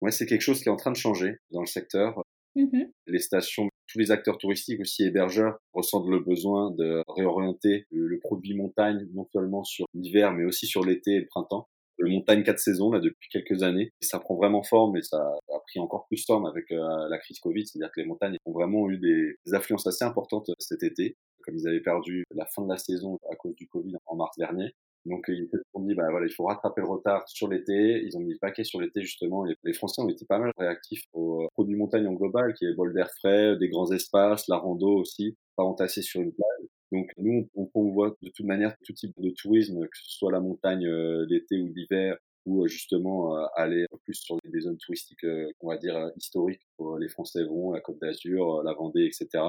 Ouais, 0.00 0.12
c'est 0.12 0.26
quelque 0.26 0.42
chose 0.42 0.62
qui 0.62 0.68
est 0.68 0.72
en 0.72 0.76
train 0.76 0.92
de 0.92 0.96
changer 0.96 1.40
dans 1.50 1.60
le 1.60 1.66
secteur. 1.66 2.22
Mmh 2.56 2.84
les 3.06 3.18
stations, 3.18 3.68
tous 3.86 3.98
les 3.98 4.10
acteurs 4.10 4.38
touristiques 4.38 4.80
aussi 4.80 5.04
hébergeurs 5.04 5.58
ressentent 5.72 6.08
le 6.08 6.20
besoin 6.20 6.70
de 6.70 7.02
réorienter 7.08 7.86
le, 7.90 8.18
produit 8.20 8.54
montagne 8.54 9.08
non 9.12 9.26
seulement 9.32 9.64
sur 9.64 9.86
l'hiver 9.94 10.32
mais 10.32 10.44
aussi 10.44 10.66
sur 10.66 10.84
l'été 10.84 11.12
et 11.12 11.20
le 11.20 11.26
printemps. 11.26 11.68
Le 11.98 12.08
montagne 12.08 12.42
quatre 12.42 12.58
saisons 12.58 12.90
là 12.90 13.00
depuis 13.00 13.28
quelques 13.30 13.62
années, 13.62 13.90
ça 14.00 14.18
prend 14.18 14.36
vraiment 14.36 14.62
forme 14.62 14.96
et 14.96 15.02
ça 15.02 15.18
a 15.18 15.58
pris 15.66 15.80
encore 15.80 16.06
plus 16.06 16.24
forme 16.24 16.46
avec 16.46 16.70
euh, 16.72 17.08
la 17.08 17.18
crise 17.18 17.38
Covid, 17.40 17.66
c'est-à-dire 17.66 17.92
que 17.92 18.00
les 18.00 18.06
montagnes 18.06 18.36
ont 18.46 18.52
vraiment 18.52 18.88
eu 18.88 18.98
des, 18.98 19.34
des 19.44 19.54
affluences 19.54 19.86
assez 19.86 20.04
importantes 20.04 20.48
euh, 20.48 20.54
cet 20.58 20.82
été, 20.82 21.16
comme 21.42 21.56
ils 21.56 21.68
avaient 21.68 21.82
perdu 21.82 22.24
la 22.34 22.46
fin 22.46 22.62
de 22.62 22.68
la 22.68 22.78
saison 22.78 23.18
à 23.30 23.36
cause 23.36 23.54
du 23.54 23.68
Covid 23.68 23.96
en 24.06 24.16
mars 24.16 24.36
dernier. 24.38 24.72
Donc 25.06 25.24
ils 25.28 25.48
se 25.50 25.56
sont 25.72 25.80
dit, 25.82 25.94
bah 25.94 26.06
voilà, 26.10 26.26
il 26.26 26.32
faut 26.32 26.44
rattraper 26.44 26.82
le 26.82 26.88
retard 26.88 27.26
sur 27.28 27.48
l'été. 27.48 28.02
Ils 28.04 28.16
ont 28.16 28.20
mis 28.20 28.32
le 28.32 28.38
paquet 28.38 28.64
sur 28.64 28.80
l'été 28.80 29.02
justement. 29.02 29.44
Les 29.64 29.72
Français 29.72 30.02
ont 30.02 30.08
été 30.08 30.24
pas 30.26 30.38
mal 30.38 30.52
réactifs 30.58 31.04
aux 31.12 31.48
produits 31.54 31.76
montagne 31.76 32.06
en 32.06 32.12
global, 32.12 32.54
qui 32.54 32.66
est 32.66 32.74
bol 32.74 32.92
d'air 32.92 33.10
frais, 33.18 33.56
des 33.56 33.68
grands 33.68 33.90
espaces, 33.92 34.46
la 34.48 34.56
rando 34.56 34.90
aussi, 34.96 35.36
pas 35.56 35.64
entassé 35.64 36.02
sur 36.02 36.20
une 36.20 36.32
plage. 36.32 36.68
Donc 36.92 37.10
nous, 37.18 37.48
on, 37.54 37.90
voit 37.90 38.16
de 38.20 38.30
toute 38.30 38.46
manière 38.46 38.74
tout 38.84 38.92
type 38.92 39.14
de 39.18 39.30
tourisme, 39.30 39.80
que 39.80 39.96
ce 39.96 40.10
soit 40.18 40.32
la 40.32 40.40
montagne 40.40 40.86
euh, 40.86 41.24
l'été 41.28 41.60
ou 41.60 41.72
l'hiver, 41.72 42.16
ou 42.46 42.64
euh, 42.64 42.66
justement 42.66 43.36
euh, 43.36 43.46
aller 43.54 43.86
plus 44.04 44.14
sur 44.14 44.36
des 44.44 44.60
zones 44.60 44.78
touristiques, 44.78 45.24
on 45.60 45.68
va 45.68 45.76
dire 45.76 46.10
historiques. 46.16 46.62
Où 46.78 46.96
les 46.96 47.08
Français 47.08 47.44
vont, 47.44 47.72
la 47.72 47.80
Côte 47.80 48.00
d'Azur, 48.00 48.62
la 48.64 48.74
Vendée, 48.74 49.04
etc. 49.04 49.44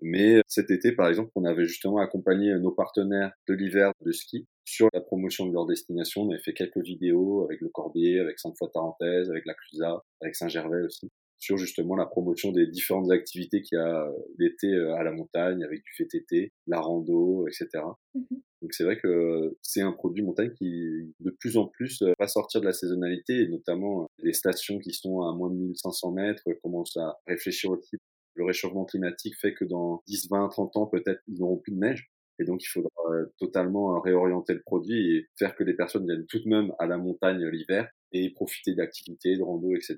Mais 0.00 0.40
cet 0.46 0.70
été, 0.70 0.92
par 0.92 1.08
exemple, 1.08 1.30
on 1.34 1.44
avait 1.44 1.64
justement 1.66 1.98
accompagné 1.98 2.54
nos 2.58 2.70
partenaires 2.70 3.32
de 3.48 3.54
l'hiver 3.54 3.92
de 4.00 4.12
ski 4.12 4.46
sur 4.68 4.88
la 4.92 5.00
promotion 5.00 5.46
de 5.46 5.52
leur 5.52 5.66
destination. 5.66 6.22
On 6.22 6.30
avait 6.30 6.42
fait 6.42 6.52
quelques 6.52 6.84
vidéos 6.84 7.44
avec 7.44 7.60
le 7.60 7.68
Corbier, 7.70 8.20
avec 8.20 8.38
Sainte-Foy-Tarentaise, 8.38 9.30
avec 9.30 9.46
la 9.46 9.54
Clusa, 9.54 10.02
avec 10.20 10.36
Saint-Gervais 10.36 10.82
aussi, 10.82 11.08
sur 11.38 11.56
justement 11.56 11.96
la 11.96 12.04
promotion 12.04 12.52
des 12.52 12.66
différentes 12.66 13.10
activités 13.10 13.62
qu'il 13.62 13.78
y 13.78 13.80
a 13.80 14.04
euh, 14.04 14.12
l'été 14.38 14.68
euh, 14.68 14.94
à 14.94 15.02
la 15.02 15.12
montagne, 15.12 15.64
avec 15.64 15.82
du 15.82 15.90
VTT, 15.98 16.52
la 16.66 16.80
rando, 16.80 17.46
etc. 17.48 17.82
Mmh 18.14 18.24
Donc 18.60 18.74
c'est 18.74 18.84
vrai 18.84 18.98
que 18.98 19.56
c'est 19.62 19.80
un 19.80 19.92
produit 19.92 20.22
montagne 20.22 20.52
qui 20.58 21.14
de 21.20 21.30
plus 21.30 21.56
en 21.56 21.66
plus 21.66 22.02
euh, 22.02 22.12
va 22.18 22.26
sortir 22.26 22.60
de 22.60 22.66
la 22.66 22.72
saisonnalité, 22.72 23.40
et 23.40 23.48
notamment 23.48 24.06
les 24.18 24.34
stations 24.34 24.78
qui 24.78 24.92
sont 24.92 25.22
à 25.22 25.34
moins 25.34 25.50
de 25.50 25.56
1500 25.56 26.12
mètres 26.12 26.42
commencent 26.62 26.96
à 26.98 27.16
réfléchir 27.26 27.70
aussi 27.70 27.96
le 28.34 28.44
réchauffement 28.44 28.84
climatique 28.84 29.34
fait 29.40 29.52
que 29.52 29.64
dans 29.64 30.00
10, 30.06 30.28
20, 30.30 30.48
30 30.48 30.76
ans, 30.76 30.86
peut-être, 30.86 31.20
ils 31.26 31.40
n'auront 31.40 31.56
plus 31.56 31.72
de 31.72 31.78
neige. 31.78 32.08
Et 32.38 32.44
donc, 32.44 32.62
il 32.62 32.68
faudra 32.68 32.90
euh, 33.10 33.26
totalement 33.38 33.96
euh, 33.96 34.00
réorienter 34.00 34.54
le 34.54 34.62
produit 34.62 35.16
et 35.16 35.28
faire 35.38 35.54
que 35.54 35.64
les 35.64 35.74
personnes 35.74 36.06
viennent 36.06 36.26
tout 36.26 36.38
de 36.38 36.48
même 36.48 36.72
à 36.78 36.86
la 36.86 36.98
montagne 36.98 37.44
l'hiver 37.46 37.88
et 38.12 38.30
profiter 38.30 38.74
d'activités, 38.74 39.36
de 39.36 39.42
rando, 39.42 39.74
etc. 39.74 39.96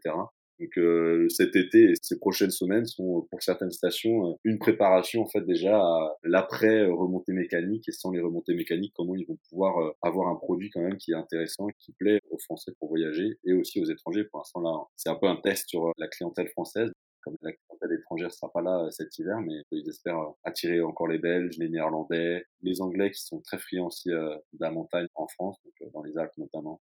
Donc 0.58 0.76
euh, 0.76 1.26
cet 1.30 1.56
été 1.56 1.90
et 1.90 1.94
ces 2.02 2.18
prochaines 2.18 2.50
semaines 2.50 2.84
sont 2.84 3.26
pour 3.30 3.42
certaines 3.42 3.70
stations 3.70 4.38
une 4.44 4.58
préparation 4.58 5.22
en 5.22 5.26
fait 5.26 5.40
déjà 5.46 5.78
à 5.78 6.16
l'après 6.22 6.84
remontée 6.84 7.32
mécanique 7.32 7.88
et 7.88 7.92
sans 7.92 8.10
les 8.10 8.20
remontées 8.20 8.52
mécaniques 8.52 8.92
comment 8.94 9.14
ils 9.14 9.26
vont 9.26 9.38
pouvoir 9.48 9.94
avoir 10.02 10.28
un 10.28 10.36
produit 10.36 10.68
quand 10.68 10.82
même 10.82 10.98
qui 10.98 11.12
est 11.12 11.14
intéressant 11.14 11.68
qui 11.78 11.92
plaît 11.92 12.20
aux 12.30 12.38
Français 12.40 12.72
pour 12.78 12.90
voyager 12.90 13.38
et 13.46 13.54
aussi 13.54 13.80
aux 13.80 13.86
étrangers. 13.86 14.24
Pour 14.24 14.40
l'instant 14.40 14.60
là 14.60 14.70
c'est 14.96 15.08
un 15.08 15.14
peu 15.14 15.28
un 15.28 15.36
test 15.36 15.66
sur 15.66 15.92
la 15.96 16.08
clientèle 16.08 16.48
française 16.48 16.92
comme 17.22 17.36
la 17.42 17.52
clientèle 17.52 17.98
étrangère 17.98 18.32
sera 18.32 18.50
pas 18.52 18.62
là 18.62 18.84
euh, 18.84 18.90
cet 18.90 19.18
hiver, 19.18 19.40
mais 19.40 19.62
ils 19.70 19.88
espèrent 19.88 20.18
euh, 20.18 20.32
attirer 20.44 20.80
encore 20.80 21.08
les 21.08 21.18
Belges, 21.18 21.56
les 21.58 21.68
Néerlandais, 21.68 22.44
les 22.62 22.80
Anglais 22.80 23.10
qui 23.10 23.22
sont 23.22 23.40
très 23.40 23.58
friands 23.58 23.86
aussi 23.86 24.10
euh, 24.10 24.34
de 24.52 24.58
la 24.60 24.70
montagne 24.70 25.06
en 25.14 25.26
France, 25.28 25.58
donc 25.64 25.92
dans 25.92 26.02
les 26.02 26.16
Alpes 26.18 26.36
notamment. 26.38 26.80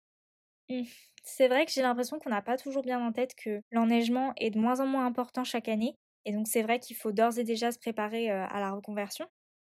Mmh. 0.68 0.82
C'est 1.24 1.48
vrai 1.48 1.64
que 1.66 1.72
j'ai 1.72 1.82
l'impression 1.82 2.18
qu'on 2.18 2.30
n'a 2.30 2.42
pas 2.42 2.56
toujours 2.56 2.82
bien 2.82 3.04
en 3.04 3.12
tête 3.12 3.34
que 3.34 3.60
l'enneigement 3.70 4.32
est 4.36 4.50
de 4.50 4.58
moins 4.58 4.80
en 4.80 4.86
moins 4.86 5.06
important 5.06 5.44
chaque 5.44 5.68
année, 5.68 5.96
et 6.24 6.32
donc 6.32 6.48
c'est 6.48 6.62
vrai 6.62 6.80
qu'il 6.80 6.96
faut 6.96 7.12
d'ores 7.12 7.38
et 7.38 7.44
déjà 7.44 7.72
se 7.72 7.78
préparer 7.78 8.30
à 8.30 8.60
la 8.60 8.72
reconversion. 8.72 9.26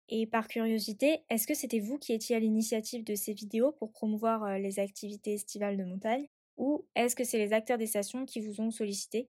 Et 0.09 0.27
par 0.27 0.47
curiosité, 0.47 1.19
est-ce 1.29 1.47
que 1.47 1.53
c'était 1.53 1.79
vous 1.79 1.97
qui 1.97 2.13
étiez 2.13 2.35
à 2.35 2.39
l'initiative 2.39 3.03
de 3.03 3.15
ces 3.15 3.33
vidéos 3.33 3.71
pour 3.71 3.91
promouvoir 3.91 4.59
les 4.59 4.79
activités 4.79 5.33
estivales 5.33 5.77
de 5.77 5.83
montagne, 5.83 6.27
ou 6.57 6.85
est-ce 6.95 7.15
que 7.15 7.23
c'est 7.23 7.39
les 7.39 7.53
acteurs 7.53 7.77
des 7.77 7.87
stations 7.87 8.25
qui 8.25 8.39
vous 8.39 8.61
ont 8.61 8.71
sollicité? 8.71 9.29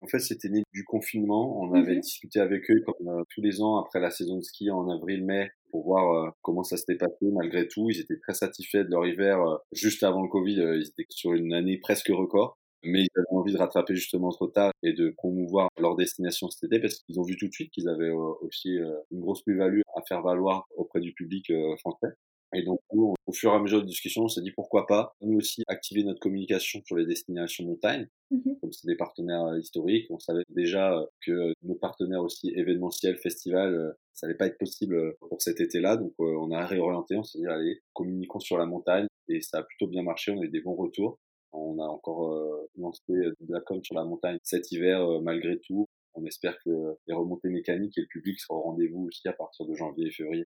En 0.00 0.06
fait, 0.06 0.20
c'était 0.20 0.48
né 0.48 0.62
du 0.72 0.84
confinement. 0.84 1.60
On 1.60 1.74
avait 1.74 1.96
mmh 1.96 2.00
discuté 2.00 2.40
avec 2.40 2.70
eux 2.70 2.82
comme 2.86 3.08
euh, 3.08 3.24
tous 3.34 3.42
les 3.42 3.60
ans 3.60 3.78
après 3.78 4.00
la 4.00 4.10
saison 4.10 4.36
de 4.36 4.42
ski 4.42 4.70
en 4.70 4.88
avril-mai 4.88 5.50
pour 5.70 5.84
voir 5.84 6.12
euh, 6.12 6.30
comment 6.42 6.62
ça 6.62 6.76
s'était 6.76 6.96
passé. 6.96 7.26
Malgré 7.32 7.66
tout, 7.66 7.90
ils 7.90 8.00
étaient 8.00 8.18
très 8.18 8.34
satisfaits 8.34 8.84
de 8.84 8.90
leur 8.90 9.06
hiver. 9.06 9.40
Euh, 9.40 9.56
juste 9.72 10.02
avant 10.02 10.22
le 10.22 10.28
Covid, 10.28 10.54
ils 10.54 10.88
étaient 10.88 11.06
sur 11.10 11.32
une 11.32 11.52
année 11.52 11.78
presque 11.78 12.08
record. 12.08 12.56
Mais 12.84 13.02
ils 13.02 13.18
avaient 13.18 13.38
envie 13.38 13.52
de 13.52 13.58
rattraper 13.58 13.96
justement 13.96 14.30
trop 14.30 14.46
tard 14.46 14.70
et 14.84 14.92
de 14.92 15.10
promouvoir 15.10 15.68
leur 15.80 15.96
destination 15.96 16.48
cet 16.48 16.72
été 16.72 16.80
parce 16.80 17.00
qu'ils 17.00 17.18
ont 17.18 17.24
vu 17.24 17.36
tout 17.36 17.48
de 17.48 17.52
suite 17.52 17.72
qu'ils 17.72 17.88
avaient 17.88 18.12
aussi 18.40 18.78
une 19.10 19.20
grosse 19.20 19.42
plus-value 19.42 19.80
à 19.96 20.02
faire 20.06 20.22
valoir 20.22 20.64
auprès 20.76 21.00
du 21.00 21.12
public 21.12 21.52
français. 21.80 22.06
Et 22.54 22.62
donc, 22.62 22.80
nous, 22.94 23.14
au 23.26 23.32
fur 23.32 23.52
et 23.52 23.54
à 23.54 23.58
mesure 23.58 23.82
de 23.82 23.86
discussion, 23.86 24.22
on 24.22 24.28
s'est 24.28 24.40
dit 24.40 24.52
pourquoi 24.52 24.86
pas, 24.86 25.14
nous 25.20 25.36
aussi, 25.36 25.62
activer 25.66 26.02
notre 26.02 26.20
communication 26.20 26.80
sur 26.86 26.96
les 26.96 27.04
destinations 27.04 27.64
montagne. 27.64 28.08
Mmh 28.30 28.54
Comme 28.60 28.72
c'est 28.72 28.86
des 28.86 28.96
partenaires 28.96 29.44
euh, 29.44 29.58
historiques, 29.58 30.06
on 30.10 30.18
savait 30.18 30.44
déjà 30.48 30.98
euh, 30.98 31.06
que 31.24 31.52
nos 31.62 31.74
partenaires 31.74 32.22
aussi 32.22 32.50
événementiels, 32.54 33.18
festivals, 33.18 33.74
euh, 33.74 33.92
ça 34.14 34.26
allait 34.26 34.36
pas 34.36 34.46
être 34.46 34.58
possible 34.58 35.14
pour 35.20 35.40
cet 35.42 35.60
été-là. 35.60 35.96
Donc, 35.96 36.12
on 36.18 36.50
a 36.50 36.66
réorienté, 36.66 37.16
on 37.16 37.22
s'est 37.22 37.38
dit, 37.38 37.46
allez, 37.46 37.82
communiquons 37.92 38.40
sur 38.40 38.58
la 38.58 38.66
montagne. 38.66 39.06
Et 39.28 39.40
ça 39.42 39.58
a 39.58 39.62
plutôt 39.62 39.86
bien 39.86 40.02
marché, 40.02 40.32
on 40.32 40.40
a 40.40 40.44
eu 40.44 40.48
des 40.48 40.60
bons 40.60 40.74
retours. 40.74 41.18
On 41.52 41.78
a 41.78 41.86
encore 41.86 42.34
lancé 42.76 43.02
de 43.08 43.52
la 43.52 43.60
com 43.60 43.82
sur 43.82 43.94
la 43.94 44.04
montagne 44.04 44.38
cet 44.42 44.72
hiver, 44.72 45.20
malgré 45.22 45.58
tout. 45.60 45.86
On 46.14 46.24
espère 46.26 46.58
que 46.64 46.70
les 47.06 47.14
remontées 47.14 47.48
mécaniques 47.48 47.96
et 47.96 48.00
le 48.00 48.06
public 48.08 48.40
seront 48.40 48.56
au 48.56 48.62
rendez-vous 48.62 49.06
aussi 49.06 49.28
à 49.28 49.32
partir 49.32 49.66
de 49.66 49.74
janvier 49.74 50.08
et 50.08 50.10
février. 50.10 50.46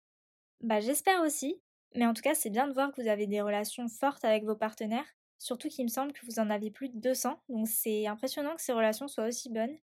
Bah, 0.61 0.79
j'espère 0.79 1.21
aussi. 1.21 1.59
Mais 1.95 2.05
en 2.05 2.13
tout 2.13 2.21
cas, 2.21 2.35
c'est 2.35 2.49
bien 2.49 2.67
de 2.67 2.73
voir 2.73 2.91
que 2.91 3.01
vous 3.01 3.07
avez 3.07 3.27
des 3.27 3.41
relations 3.41 3.87
fortes 3.87 4.25
avec 4.25 4.43
vos 4.43 4.55
partenaires, 4.55 5.05
surtout 5.37 5.69
qu'il 5.69 5.85
me 5.85 5.89
semble 5.89 6.13
que 6.13 6.25
vous 6.25 6.39
en 6.39 6.49
avez 6.49 6.71
plus 6.71 6.89
de 6.89 6.99
200, 6.99 7.39
donc 7.49 7.67
c'est 7.67 8.07
impressionnant 8.07 8.55
que 8.55 8.61
ces 8.61 8.73
relations 8.73 9.07
soient 9.07 9.27
aussi 9.27 9.49
bonnes. 9.49 9.77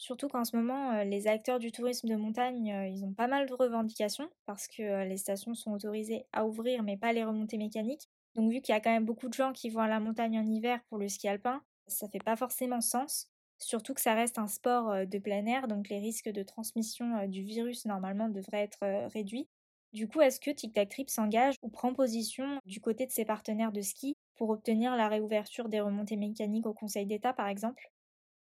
Surtout 0.00 0.28
qu'en 0.28 0.46
ce 0.46 0.56
moment, 0.56 0.92
euh, 0.92 1.04
les 1.04 1.26
acteurs 1.26 1.58
du 1.58 1.72
tourisme 1.72 2.08
de 2.08 2.16
montagne, 2.16 2.72
euh, 2.72 2.86
ils 2.86 3.04
ont 3.04 3.12
pas 3.12 3.26
mal 3.26 3.46
de 3.46 3.52
revendications 3.52 4.30
parce 4.46 4.66
que 4.66 4.82
euh, 4.82 5.04
les 5.04 5.18
stations 5.18 5.52
sont 5.52 5.72
autorisées 5.72 6.24
à 6.32 6.46
ouvrir 6.46 6.82
mais 6.82 6.96
pas 6.96 7.12
les 7.12 7.22
remontées 7.22 7.58
mécaniques. 7.58 8.08
Donc 8.34 8.50
vu 8.50 8.62
qu'il 8.62 8.72
y 8.72 8.76
a 8.76 8.80
quand 8.80 8.90
même 8.90 9.04
beaucoup 9.04 9.28
de 9.28 9.34
gens 9.34 9.52
qui 9.52 9.68
vont 9.68 9.82
à 9.82 9.88
la 9.88 10.00
montagne 10.00 10.38
en 10.38 10.46
hiver 10.46 10.80
pour 10.88 10.96
le 10.96 11.06
ski 11.06 11.28
alpin, 11.28 11.62
ça 11.86 12.08
fait 12.08 12.18
pas 12.18 12.34
forcément 12.34 12.80
sens. 12.80 13.28
Surtout 13.58 13.92
que 13.92 14.00
ça 14.00 14.14
reste 14.14 14.38
un 14.38 14.46
sport 14.46 15.06
de 15.06 15.18
plein 15.18 15.44
air, 15.44 15.68
donc 15.68 15.90
les 15.90 15.98
risques 15.98 16.30
de 16.30 16.42
transmission 16.42 17.26
du 17.26 17.42
virus 17.42 17.84
normalement 17.84 18.30
devraient 18.30 18.62
être 18.62 19.10
réduits. 19.12 19.50
Du 19.92 20.08
coup, 20.08 20.20
est-ce 20.20 20.40
que 20.40 20.50
Tic 20.50 20.72
Tac 20.72 20.88
Trip 20.88 21.10
s'engage 21.10 21.54
ou 21.62 21.68
prend 21.68 21.92
position 21.94 22.58
du 22.64 22.80
côté 22.80 23.06
de 23.06 23.12
ses 23.12 23.24
partenaires 23.24 23.72
de 23.72 23.80
ski 23.82 24.16
pour 24.36 24.50
obtenir 24.50 24.96
la 24.96 25.08
réouverture 25.08 25.68
des 25.68 25.80
remontées 25.80 26.16
mécaniques 26.16 26.66
au 26.66 26.74
Conseil 26.74 27.06
d'État, 27.06 27.32
par 27.32 27.48
exemple 27.48 27.90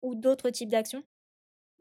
Ou 0.03 0.15
d'autres 0.15 0.51
types 0.51 0.71
d'actions? 0.71 1.05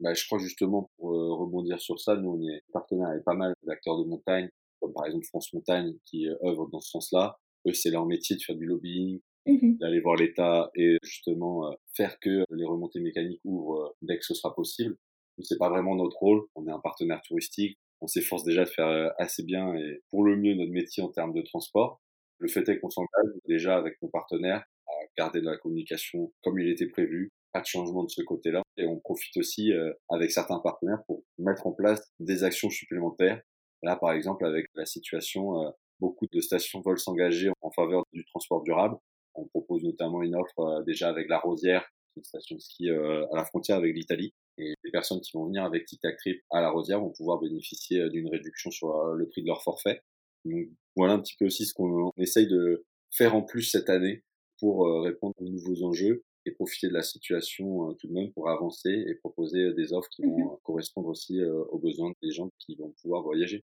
Bah, 0.00 0.14
Je 0.14 0.24
crois 0.26 0.38
justement, 0.38 0.90
pour 0.96 1.12
euh, 1.12 1.34
rebondir 1.34 1.80
sur 1.80 1.98
ça, 2.00 2.16
nous, 2.16 2.30
on 2.30 2.48
est 2.48 2.62
partenaires 2.72 3.08
avec 3.08 3.24
pas 3.24 3.34
mal 3.34 3.54
d'acteurs 3.62 3.98
de 3.98 4.04
montagne, 4.04 4.48
comme 4.80 4.92
par 4.92 5.06
exemple 5.06 5.26
France 5.26 5.52
Montagne, 5.52 5.94
qui 6.06 6.28
euh, 6.28 6.36
œuvrent 6.44 6.68
dans 6.70 6.80
ce 6.80 6.90
sens-là. 6.90 7.36
Eux, 7.66 7.72
c'est 7.72 7.90
leur 7.90 8.06
métier 8.06 8.36
de 8.36 8.42
faire 8.42 8.56
du 8.56 8.66
lobbying, 8.66 9.20
mmh 9.46 9.78
d'aller 9.80 10.00
voir 10.00 10.16
l'État 10.16 10.70
et 10.76 10.98
justement 11.04 11.68
euh, 11.68 11.74
faire 11.94 12.18
que 12.20 12.44
les 12.50 12.64
remontées 12.64 13.00
mécaniques 13.00 13.40
ouvrent 13.44 13.94
dès 14.02 14.18
que 14.18 14.24
ce 14.24 14.34
sera 14.34 14.54
possible. 14.54 14.96
C'est 15.40 15.58
pas 15.58 15.70
vraiment 15.70 15.96
notre 15.96 16.16
rôle. 16.18 16.42
On 16.54 16.66
est 16.68 16.72
un 16.72 16.80
partenaire 16.80 17.20
touristique 17.26 17.78
on 18.02 18.08
s'efforce 18.08 18.42
déjà 18.42 18.64
de 18.64 18.68
faire 18.68 18.88
euh, 18.88 19.08
assez 19.16 19.44
bien 19.44 19.74
et 19.74 20.02
pour 20.10 20.24
le 20.24 20.36
mieux 20.36 20.54
notre 20.54 20.72
métier 20.72 21.02
en 21.02 21.08
termes 21.08 21.32
de 21.32 21.42
transport. 21.42 22.00
Le 22.38 22.48
fait 22.48 22.68
est 22.68 22.80
qu'on 22.80 22.90
s'engage 22.90 23.30
déjà 23.46 23.76
avec 23.76 23.96
nos 24.02 24.08
partenaires 24.08 24.64
à 24.88 24.92
garder 25.16 25.40
de 25.40 25.46
la 25.46 25.56
communication 25.56 26.32
comme 26.42 26.58
il 26.58 26.68
était 26.68 26.88
prévu, 26.88 27.30
pas 27.52 27.60
de 27.60 27.66
changement 27.66 28.02
de 28.02 28.10
ce 28.10 28.20
côté-là. 28.22 28.62
Et 28.76 28.86
on 28.86 28.98
profite 28.98 29.36
aussi 29.36 29.72
euh, 29.72 29.92
avec 30.10 30.32
certains 30.32 30.58
partenaires 30.58 31.02
pour 31.06 31.22
mettre 31.38 31.66
en 31.68 31.72
place 31.72 32.12
des 32.18 32.42
actions 32.42 32.70
supplémentaires. 32.70 33.40
Là, 33.84 33.96
par 33.96 34.12
exemple, 34.12 34.44
avec 34.44 34.66
la 34.74 34.84
situation, 34.84 35.64
euh, 35.64 35.70
beaucoup 36.00 36.26
de 36.32 36.40
stations 36.40 36.82
veulent 36.84 36.98
s'engager 36.98 37.50
en 37.60 37.70
faveur 37.70 38.02
du 38.12 38.24
transport 38.24 38.62
durable. 38.64 38.96
On 39.34 39.46
propose 39.46 39.84
notamment 39.84 40.22
une 40.22 40.34
offre 40.34 40.82
déjà 40.84 41.08
avec 41.08 41.28
la 41.28 41.38
Rosière, 41.38 41.88
une 42.16 42.24
station 42.24 42.56
de 42.56 42.60
ski 42.60 42.90
à 42.90 43.34
la 43.34 43.44
frontière 43.44 43.76
avec 43.76 43.94
l'Italie. 43.94 44.34
Et 44.58 44.74
les 44.84 44.90
personnes 44.90 45.20
qui 45.20 45.32
vont 45.32 45.46
venir 45.46 45.64
avec 45.64 45.86
Tic 45.86 46.00
Tac 46.00 46.16
Trip 46.18 46.42
à 46.50 46.60
la 46.60 46.70
Rosière 46.70 47.00
vont 47.00 47.10
pouvoir 47.10 47.40
bénéficier 47.40 48.08
d'une 48.10 48.28
réduction 48.28 48.70
sur 48.70 48.92
le 49.14 49.26
prix 49.28 49.42
de 49.42 49.46
leur 49.46 49.62
forfait. 49.62 50.02
Donc 50.44 50.68
voilà 50.96 51.14
un 51.14 51.20
petit 51.20 51.36
peu 51.38 51.46
aussi 51.46 51.64
ce 51.64 51.72
qu'on 51.72 52.12
essaye 52.18 52.48
de 52.48 52.84
faire 53.10 53.34
en 53.34 53.42
plus 53.42 53.62
cette 53.62 53.88
année 53.88 54.24
pour 54.58 54.86
répondre 55.02 55.34
aux 55.38 55.48
nouveaux 55.48 55.84
enjeux 55.84 56.22
et 56.44 56.50
profiter 56.50 56.88
de 56.88 56.92
la 56.92 57.02
situation 57.02 57.94
tout 57.94 58.08
de 58.08 58.12
même 58.12 58.32
pour 58.32 58.50
avancer 58.50 58.90
et 58.90 59.14
proposer 59.14 59.72
des 59.74 59.92
offres 59.92 60.08
qui 60.10 60.22
vont 60.22 60.38
mmh 60.38 60.56
correspondre 60.64 61.08
aussi 61.08 61.42
aux 61.42 61.78
besoins 61.78 62.12
des 62.22 62.30
gens 62.30 62.50
qui 62.58 62.76
vont 62.76 62.92
pouvoir 63.00 63.22
voyager. 63.22 63.64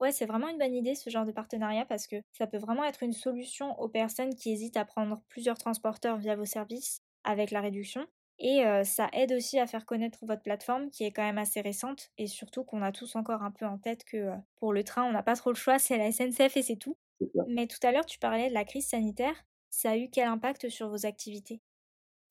Ouais, 0.00 0.12
c'est 0.12 0.26
vraiment 0.26 0.48
une 0.48 0.58
bonne 0.58 0.74
idée 0.74 0.94
ce 0.94 1.10
genre 1.10 1.26
de 1.26 1.32
partenariat 1.32 1.84
parce 1.84 2.06
que 2.06 2.16
ça 2.32 2.46
peut 2.46 2.58
vraiment 2.58 2.84
être 2.84 3.02
une 3.02 3.12
solution 3.12 3.78
aux 3.78 3.88
personnes 3.88 4.34
qui 4.34 4.50
hésitent 4.50 4.78
à 4.78 4.86
prendre 4.86 5.22
plusieurs 5.28 5.58
transporteurs 5.58 6.16
via 6.16 6.36
vos 6.36 6.46
services 6.46 7.02
avec 7.24 7.50
la 7.50 7.60
réduction. 7.60 8.06
Et 8.38 8.62
ça 8.84 9.10
aide 9.12 9.32
aussi 9.32 9.58
à 9.58 9.66
faire 9.66 9.84
connaître 9.84 10.20
votre 10.22 10.42
plateforme 10.42 10.88
qui 10.88 11.04
est 11.04 11.12
quand 11.12 11.22
même 11.22 11.36
assez 11.36 11.60
récente 11.60 12.10
et 12.16 12.26
surtout 12.26 12.64
qu'on 12.64 12.80
a 12.80 12.90
tous 12.90 13.14
encore 13.14 13.42
un 13.42 13.50
peu 13.50 13.66
en 13.66 13.76
tête 13.76 14.02
que 14.04 14.30
pour 14.56 14.72
le 14.72 14.82
train, 14.82 15.04
on 15.04 15.12
n'a 15.12 15.22
pas 15.22 15.36
trop 15.36 15.50
le 15.50 15.56
choix, 15.56 15.78
c'est 15.78 15.98
la 15.98 16.10
SNCF 16.10 16.56
et 16.56 16.62
c'est 16.62 16.76
tout. 16.76 16.96
Mais 17.48 17.66
tout 17.66 17.78
à 17.82 17.92
l'heure, 17.92 18.06
tu 18.06 18.18
parlais 18.18 18.48
de 18.48 18.54
la 18.54 18.64
crise 18.64 18.88
sanitaire. 18.88 19.34
Ça 19.68 19.90
a 19.90 19.96
eu 19.98 20.08
quel 20.10 20.26
impact 20.26 20.70
sur 20.70 20.88
vos 20.88 21.04
activités? 21.04 21.60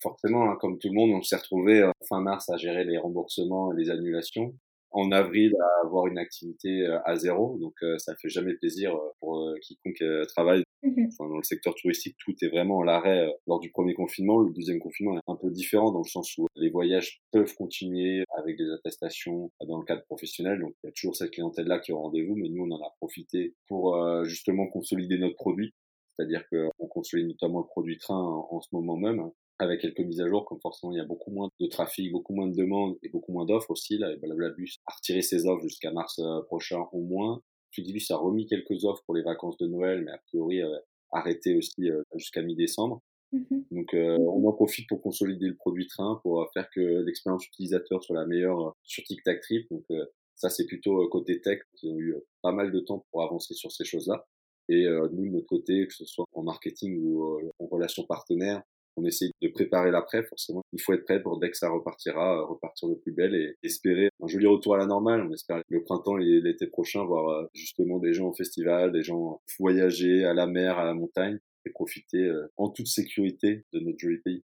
Forcément, 0.02 0.50
hein, 0.50 0.58
comme 0.60 0.80
tout 0.80 0.88
le 0.88 0.96
monde, 0.96 1.12
on 1.12 1.22
s'est 1.22 1.36
retrouvé 1.36 1.88
fin 2.08 2.22
mars 2.22 2.50
à 2.50 2.58
gérer 2.58 2.86
les 2.86 2.98
remboursements 2.98 3.72
et 3.72 3.76
les 3.78 3.92
annulations 3.92 4.56
en 4.92 5.12
avril 5.12 5.54
à 5.60 5.86
avoir 5.86 6.08
une 6.08 6.18
activité 6.18 6.82
euh, 6.82 7.00
à 7.06 7.16
zéro. 7.16 7.58
Donc 7.60 7.74
euh, 7.84 7.98
ça 7.98 8.16
fait 8.16 8.30
jamais 8.30 8.54
plaisir 8.56 8.96
euh, 8.96 9.10
pour 9.20 9.54
quiconque 9.62 10.04
travaille 10.28 10.64
mmh 10.84 11.08
dans 11.20 11.38
le 11.38 11.44
secteur 11.44 11.76
touristique. 11.76 12.16
Tout 12.24 12.34
est 12.42 12.48
vraiment 12.48 12.82
à 12.82 12.86
l'arrêt 12.86 13.28
lors 13.48 13.60
du 13.60 13.70
premier 13.70 13.94
confinement. 13.94 14.40
Le 14.40 14.54
deuxième 14.54 14.80
confinement 14.80 15.18
est 15.18 15.22
un 15.28 15.36
peu 15.36 15.52
différent 15.52 15.92
dans 15.92 16.02
le 16.02 16.08
sens 16.08 16.38
où 16.38 16.48
les 16.56 16.70
voyages 16.70 17.22
peuvent 17.32 17.54
continuer 17.56 18.24
avec 18.38 18.58
des 18.58 18.70
attestations 18.72 19.52
dans 19.68 19.78
le 19.78 19.86
cadre 19.86 20.04
professionnel. 20.06 20.60
Donc 20.60 20.74
il 20.84 20.88
y 20.88 20.90
a 20.90 20.94
toujours 20.94 21.16
cette 21.16 21.32
clientèle-là 21.32 21.80
qui 21.80 21.92
est 21.92 21.94
au 21.94 22.00
rendez-vous, 22.00 22.36
mais 22.36 22.48
nous 22.48 22.64
on 22.64 22.72
en 22.72 22.82
a 22.82 22.94
profité 22.98 23.56
pour 23.68 24.24
justement 24.24 24.68
consolider 24.68 25.18
notre 25.18 25.36
produit. 25.36 25.74
C'est-à-dire 26.16 26.44
qu'on 26.50 26.88
consolide 26.88 27.28
notamment 27.28 27.60
le 27.60 27.66
produit 27.66 27.98
train 27.98 28.18
en, 28.18 28.62
ce 28.62 28.70
moment 28.72 28.96
même 28.96 29.30
avec 29.60 29.82
quelques 29.82 30.00
mises 30.00 30.22
à 30.22 30.28
jour, 30.28 30.46
comme 30.46 30.60
forcément 30.62 30.94
il 30.94 30.98
y 30.98 31.02
a 31.02 31.06
beaucoup 31.06 31.32
moins 31.32 31.50
de 31.60 31.68
trafic, 31.68 32.12
beaucoup 32.12 32.34
moins 32.34 32.48
de 32.48 32.56
demandes 32.56 32.98
et 33.04 33.10
beaucoup 33.10 33.34
moins 33.34 33.46
d'offres 33.46 33.72
aussi. 33.72 33.98
Là, 33.98 34.16
Blablabus 34.16 34.78
a 34.86 34.94
retiré 34.96 35.22
ses 35.22 35.46
offres 35.46 35.62
jusqu'à 35.64 35.92
mars 35.92 36.18
euh, 36.20 36.42
prochain 36.44 36.86
au 36.94 37.02
moins. 37.02 37.42
Flixbus 37.74 38.12
a 38.12 38.18
remis 38.18 38.48
quelques 38.48 38.86
offres 38.86 39.04
pour 39.06 39.16
les 39.16 39.22
vacances 39.22 39.58
de 39.58 39.68
Noël, 39.68 40.04
mais 40.04 40.12
a 40.12 40.18
priori 40.28 40.62
euh, 40.62 40.78
arrêté 41.12 41.56
aussi 41.56 41.90
euh, 41.90 42.02
jusqu'à 42.16 42.42
mi-décembre. 42.42 43.02
Mmh 43.32 43.60
Donc 43.70 43.94
on 43.94 44.48
en 44.48 44.54
profite 44.54 44.90
pour 44.90 45.04
consolider 45.04 45.48
le 45.48 45.56
produit 45.56 45.86
train, 45.86 46.20
pour 46.24 46.50
faire 46.52 46.68
que 46.74 46.80
l'expérience 46.80 47.46
utilisateur 47.46 48.04
soit 48.04 48.16
la 48.16 48.26
meilleure 48.26 48.74
sur 48.82 49.04
Tic 49.04 49.22
Tac 49.22 49.42
Trip. 49.42 49.70
Donc 49.70 49.86
ça 50.34 50.50
c'est 50.50 50.66
plutôt 50.66 51.08
côté 51.10 51.40
tech 51.40 51.60
qui 51.76 51.90
ont 51.90 52.00
eu 52.00 52.16
pas 52.42 52.52
mal 52.52 52.72
de 52.72 52.80
temps 52.80 53.06
pour 53.12 53.22
avancer 53.22 53.54
sur 53.54 53.72
ces 53.72 53.86
choses-là. 53.86 54.26
Et 54.68 54.88
nous 55.12 55.26
de 55.28 55.30
notre 55.30 55.46
côté, 55.46 55.86
que 55.86 55.94
ce 55.94 56.06
soit 56.06 56.26
en 56.34 56.42
marketing 56.42 56.98
ou 57.04 57.40
en 57.60 57.68
relation 57.68 58.04
partenaire, 58.04 58.64
on 59.00 59.06
essaie 59.06 59.32
de 59.42 59.48
préparer 59.50 59.92
l'après, 59.92 60.24
forcément. 60.24 60.62
Il 60.74 60.82
faut 60.82 60.94
être 60.94 61.06
prêt 61.06 61.22
pour 61.22 61.40
dès 61.40 61.50
que 61.50 61.58
ça 61.58 61.70
repartira, 61.70 62.38
euh, 62.38 62.46
repartir 62.46 62.90
de 62.90 62.96
plus 62.96 63.12
belle 63.12 63.36
et 63.36 63.56
espérer 63.64 64.10
un 64.22 64.28
joli 64.28 64.48
retour 64.48 64.76
à 64.76 64.78
la 64.78 64.86
normale. 64.86 65.26
On 65.28 65.34
espère 65.34 65.62
le 65.68 65.84
printemps 65.84 66.18
et 66.18 66.42
l'été 66.42 66.68
prochain 66.68 67.04
voir 67.06 67.30
euh, 67.30 67.48
justement 67.54 68.00
des 68.00 68.14
gens 68.14 68.30
au 68.30 68.34
festival, 68.34 68.92
des 68.92 69.04
gens 69.04 69.42
voyager 69.60 70.26
à 70.26 70.34
la 70.34 70.48
mer, 70.48 70.78
à 70.78 70.86
la 70.86 70.94
montagne 70.94 71.40
et 71.66 71.72
profiter 71.72 72.24
euh, 72.24 72.52
en 72.58 72.70
toute 72.70 72.88
sécurité 72.88 73.64
de 73.74 73.80
notre 73.80 74.00
joli 74.00 74.18
pays. 74.20 74.44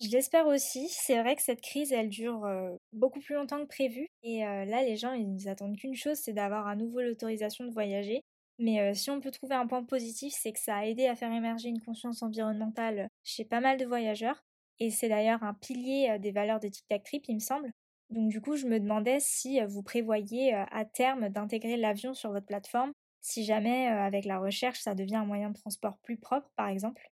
Je 0.00 0.10
l'espère 0.10 0.46
aussi. 0.48 0.88
C'est 0.88 1.20
vrai 1.20 1.36
que 1.36 1.42
cette 1.42 1.60
crise, 1.60 1.92
elle 1.92 2.08
dure 2.08 2.44
beaucoup 2.92 3.20
plus 3.20 3.36
longtemps 3.36 3.62
que 3.62 3.68
prévu. 3.68 4.08
Et 4.24 4.40
là, 4.40 4.82
les 4.82 4.96
gens, 4.96 5.12
ils 5.12 5.48
attendent 5.48 5.76
qu'une 5.76 5.94
chose, 5.94 6.16
c'est 6.16 6.32
d'avoir 6.32 6.66
à 6.66 6.74
nouveau 6.74 7.00
l'autorisation 7.00 7.64
de 7.64 7.72
voyager. 7.72 8.20
Mais 8.58 8.94
si 8.94 9.10
on 9.10 9.20
peut 9.20 9.30
trouver 9.30 9.54
un 9.54 9.66
point 9.66 9.84
positif, 9.84 10.32
c'est 10.36 10.52
que 10.52 10.60
ça 10.60 10.76
a 10.76 10.86
aidé 10.86 11.06
à 11.06 11.16
faire 11.16 11.32
émerger 11.32 11.68
une 11.68 11.80
conscience 11.80 12.22
environnementale 12.22 13.08
chez 13.24 13.44
pas 13.44 13.60
mal 13.60 13.78
de 13.78 13.84
voyageurs. 13.84 14.44
Et 14.78 14.90
c'est 14.90 15.08
d'ailleurs 15.08 15.42
un 15.42 15.54
pilier 15.54 16.18
des 16.20 16.32
valeurs 16.32 16.60
de 16.60 16.68
Tic 16.68 16.84
Tac 16.88 17.04
Trip, 17.04 17.24
il 17.28 17.34
me 17.34 17.40
semble. 17.40 17.72
Donc 18.10 18.28
du 18.28 18.40
coup, 18.40 18.56
je 18.56 18.66
me 18.66 18.78
demandais 18.78 19.18
si 19.20 19.60
vous 19.66 19.82
prévoyez 19.82 20.52
à 20.52 20.84
terme 20.84 21.28
d'intégrer 21.30 21.76
l'avion 21.76 22.14
sur 22.14 22.30
votre 22.30 22.46
plateforme, 22.46 22.92
si 23.20 23.44
jamais 23.44 23.86
avec 23.86 24.24
la 24.24 24.38
recherche 24.38 24.80
ça 24.80 24.94
devient 24.94 25.16
un 25.16 25.24
moyen 25.24 25.50
de 25.50 25.58
transport 25.58 25.98
plus 26.02 26.18
propre, 26.18 26.50
par 26.56 26.68
exemple, 26.68 27.10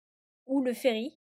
ou 0.48 0.62
le 0.62 0.74
ferry. 0.74 1.18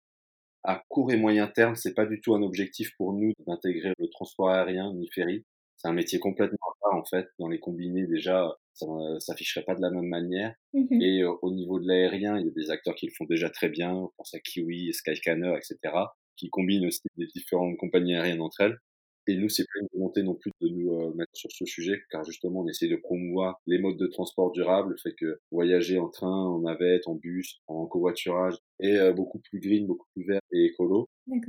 À 0.63 0.83
court 0.89 1.13
et 1.13 1.17
moyen 1.17 1.47
terme, 1.47 1.75
c'est 1.75 1.95
pas 1.95 2.07
du 2.07 2.21
tout 2.21 2.35
un 2.35 2.43
objectif 2.43 2.91
pour 2.97 3.13
nous 3.13 3.33
d'intégrer 3.47 3.93
le 3.99 4.09
transport 4.11 4.51
aérien 4.51 4.93
ni 4.95 5.09
ferry. 5.09 5.45
C'est 5.77 5.89
un 5.89 5.93
métier 5.93 6.19
complètement 6.19 6.59
à 6.85 6.97
en 6.97 7.05
fait. 7.05 7.29
Dans 7.39 7.49
les 7.49 7.61
combinés 7.61 8.07
déjà, 8.07 8.57
ça 8.77 8.87
ne 8.87 9.19
s'afficherait 9.19 9.65
pas 9.65 9.75
de 9.75 9.81
la 9.81 9.91
même 9.91 10.09
manière. 10.09 10.55
Mmh 10.75 11.01
et 11.01 11.23
euh, 11.23 11.33
au 11.43 11.53
niveau 11.53 11.81
de 11.81 11.89
l'aérien, 11.89 12.39
il 12.39 12.47
y 12.47 12.49
a 12.49 12.53
des 12.53 12.71
acteurs 12.71 12.95
qui 12.95 13.07
le 13.07 13.13
font 13.17 13.25
déjà 13.25 13.51
très 13.51 13.69
bien. 13.69 13.93
On 13.93 14.11
pense 14.17 14.35
à 14.35 14.41
Kiwi, 14.41 14.93
Skyscanner, 14.93 15.55
etc., 15.57 15.95
qui 16.37 16.51
combinent 16.51 16.87
aussi 16.87 17.01
les 17.17 17.27
différentes 17.27 17.77
compagnies 17.79 18.15
aériennes 18.15 18.43
entre 18.43 18.61
elles. 18.61 18.79
Et 19.29 19.37
nous, 19.37 19.49
c'est 19.49 19.65
pas 19.65 19.81
une 19.81 19.89
volonté 19.93 20.23
non 20.23 20.35
plus 20.35 20.53
de 20.61 20.69
nous 20.69 20.93
euh, 20.93 21.15
mettre 21.15 21.33
sur 21.35 21.51
ce 21.51 21.65
sujet, 21.65 22.01
car 22.11 22.25
justement, 22.25 22.61
on 22.61 22.69
essaie 22.69 22.87
de 22.87 22.97
promouvoir 22.97 23.61
les 23.67 23.79
modes 23.79 23.97
de 23.97 24.07
transport 24.07 24.53
durables, 24.53 24.91
le 24.91 24.97
fait 24.99 25.15
que 25.15 25.41
voyager 25.51 25.99
en 25.99 26.09
train, 26.09 26.29
en 26.29 26.61
navette, 26.61 27.09
en 27.09 27.15
bus, 27.15 27.61
en 27.67 27.87
covoiturage 27.87 28.57
est 28.79 28.97
euh, 28.97 29.13
beaucoup 29.13 29.41
plus 29.41 29.59
green, 29.59 29.87
beaucoup 29.87 30.07
plus 30.15 30.25
vert 30.27 30.41
et 30.53 30.67
écolo. 30.67 31.09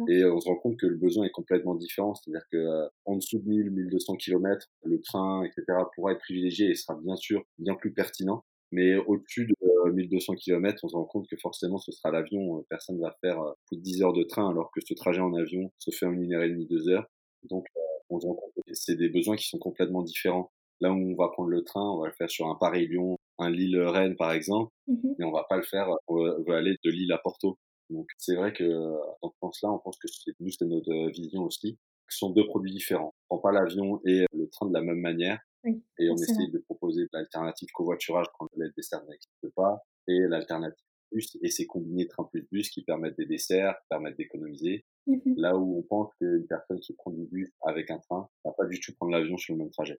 Et 0.09 0.23
euh, 0.23 0.33
on 0.33 0.39
se 0.39 0.47
rend 0.47 0.55
compte 0.55 0.77
que 0.77 0.87
le 0.87 0.95
besoin 0.95 1.25
est 1.25 1.31
complètement 1.31 1.75
différent, 1.75 2.15
c'est-à-dire 2.15 2.45
que 2.51 2.87
en 3.05 3.15
dessous 3.15 3.39
de 3.39 3.47
1000, 3.47 3.71
1200 3.71 4.15
km, 4.15 4.67
le 4.83 5.01
train, 5.01 5.43
etc., 5.43 5.63
pourra 5.95 6.13
être 6.13 6.19
privilégié 6.19 6.69
et 6.69 6.75
sera 6.75 6.97
bien 7.03 7.15
sûr 7.15 7.43
bien 7.59 7.75
plus 7.75 7.93
pertinent. 7.93 8.43
Mais 8.71 8.95
au-dessus 8.97 9.45
de 9.45 9.91
1200 9.91 10.35
km, 10.35 10.79
on 10.83 10.87
se 10.89 10.95
rend 10.95 11.05
compte 11.05 11.27
que 11.29 11.37
forcément 11.37 11.77
ce 11.77 11.91
sera 11.91 12.11
l'avion. 12.11 12.65
Personne 12.69 12.97
ne 12.97 13.01
va 13.01 13.15
faire 13.21 13.39
plus 13.67 13.77
de 13.77 13.81
10 13.81 14.01
heures 14.03 14.13
de 14.13 14.23
train 14.23 14.49
alors 14.49 14.71
que 14.71 14.81
ce 14.85 14.93
trajet 14.93 15.21
en 15.21 15.33
avion 15.33 15.71
se 15.77 15.91
fait 15.91 16.05
en 16.05 16.13
une 16.13 16.33
heure 16.33 16.43
et 16.43 16.49
demie, 16.49 16.67
deux 16.67 16.89
heures. 16.89 17.07
Donc, 17.49 17.65
euh, 17.77 17.79
on 18.09 18.19
se 18.19 18.27
rend 18.27 18.35
compte 18.35 18.51
que 18.55 18.73
c'est 18.73 18.95
des 18.95 19.09
besoins 19.09 19.35
qui 19.35 19.47
sont 19.47 19.59
complètement 19.59 20.03
différents. 20.03 20.51
Là 20.81 20.91
où 20.91 20.95
on 20.95 21.15
va 21.15 21.29
prendre 21.29 21.49
le 21.49 21.63
train, 21.63 21.81
on 21.81 22.01
va 22.01 22.07
le 22.07 22.13
faire 22.13 22.29
sur 22.29 22.47
un 22.47 22.55
Paris-Lyon, 22.55 23.17
un 23.39 23.49
Lille-Rennes 23.49 24.15
par 24.15 24.31
exemple, 24.31 24.71
mmh 24.87 24.95
mais 25.19 25.25
on 25.25 25.31
va 25.31 25.45
pas 25.49 25.57
le 25.57 25.63
faire, 25.63 25.89
on 26.07 26.43
va 26.47 26.57
aller 26.57 26.75
de 26.83 26.91
Lille 26.91 27.11
à 27.11 27.17
Porto. 27.17 27.57
Donc 27.89 28.07
c'est 28.17 28.35
vrai 28.35 28.53
que 28.53 28.63
dans 28.63 29.31
ce 29.31 29.37
sens-là, 29.39 29.71
on 29.71 29.79
pense 29.79 29.97
que 29.97 30.07
c'est 30.07 30.33
nous 30.39 30.51
c'est 30.51 30.65
notre 30.65 30.91
euh, 30.91 31.09
vision 31.09 31.43
aussi. 31.43 31.77
Ce 32.09 32.17
sont 32.19 32.29
deux 32.29 32.45
produits 32.45 32.71
différents. 32.71 33.13
On 33.29 33.37
prend 33.37 33.49
pas 33.49 33.51
l'avion 33.51 34.01
et 34.05 34.25
le 34.33 34.49
train 34.49 34.67
de 34.67 34.73
la 34.73 34.81
même 34.81 34.99
manière, 34.99 35.39
et 35.65 36.09
on 36.09 36.15
essaye 36.15 36.49
de 36.49 36.59
proposer 36.59 37.05
l'alternative 37.11 37.69
covoiturage 37.73 38.27
quand 38.37 38.47
l'aide 38.55 38.71
des 38.77 38.83
n'existe 39.09 39.55
pas, 39.55 39.81
et 40.07 40.19
l'alternative 40.19 40.85
bus, 41.11 41.37
et 41.41 41.49
c'est 41.49 41.65
combiné 41.65 42.07
train 42.07 42.23
plus 42.31 42.47
bus 42.49 42.69
qui 42.69 42.83
permettent 42.83 43.17
des 43.17 43.25
desserts, 43.25 43.75
qui 43.81 43.87
permettent 43.89 44.17
d'économiser, 44.17 44.85
Mmh 45.07 45.35
Là 45.37 45.55
où 45.55 45.79
on 45.79 45.83
pense 45.83 46.13
qu'une 46.19 46.45
personne 46.47 46.79
qui 46.81 46.93
prend 46.93 47.11
du 47.11 47.25
bus 47.25 47.49
avec 47.65 47.89
un 47.91 47.99
train 47.99 48.29
va 48.43 48.51
pas 48.51 48.65
du 48.65 48.79
tout 48.79 48.93
prendre 48.95 49.13
l'avion 49.13 49.37
sur 49.37 49.53
le 49.53 49.59
même 49.59 49.71
trajet. 49.71 49.99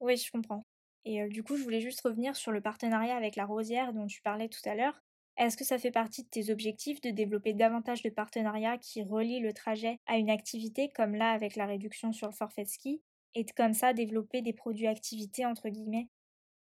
Oui, 0.00 0.16
je 0.16 0.30
comprends. 0.30 0.64
Et 1.04 1.28
du 1.28 1.42
coup, 1.42 1.56
je 1.56 1.62
voulais 1.62 1.80
juste 1.80 2.00
revenir 2.00 2.34
sur 2.34 2.50
le 2.50 2.62
partenariat 2.62 3.14
avec 3.14 3.36
la 3.36 3.44
Rosière 3.44 3.92
dont 3.92 4.06
tu 4.06 4.22
parlais 4.22 4.48
tout 4.48 4.66
à 4.66 4.74
l'heure. 4.74 5.02
Est-ce 5.38 5.56
que 5.56 5.64
ça 5.64 5.78
fait 5.78 5.90
partie 5.90 6.24
de 6.24 6.28
tes 6.28 6.52
objectifs 6.52 7.00
de 7.00 7.10
développer 7.10 7.54
davantage 7.54 8.02
de 8.02 8.10
partenariats 8.10 8.78
qui 8.78 9.02
relient 9.02 9.40
le 9.40 9.52
trajet 9.52 9.98
à 10.06 10.16
une 10.18 10.30
activité 10.30 10.90
comme 10.94 11.14
là 11.14 11.30
avec 11.30 11.56
la 11.56 11.66
réduction 11.66 12.12
sur 12.12 12.28
le 12.28 12.34
forfait 12.34 12.66
ski 12.66 13.02
et 13.34 13.44
de 13.44 13.50
comme 13.52 13.72
ça 13.72 13.94
développer 13.94 14.42
des 14.42 14.52
produits 14.52 14.86
activités 14.86 15.46
entre 15.46 15.68
guillemets? 15.68 16.08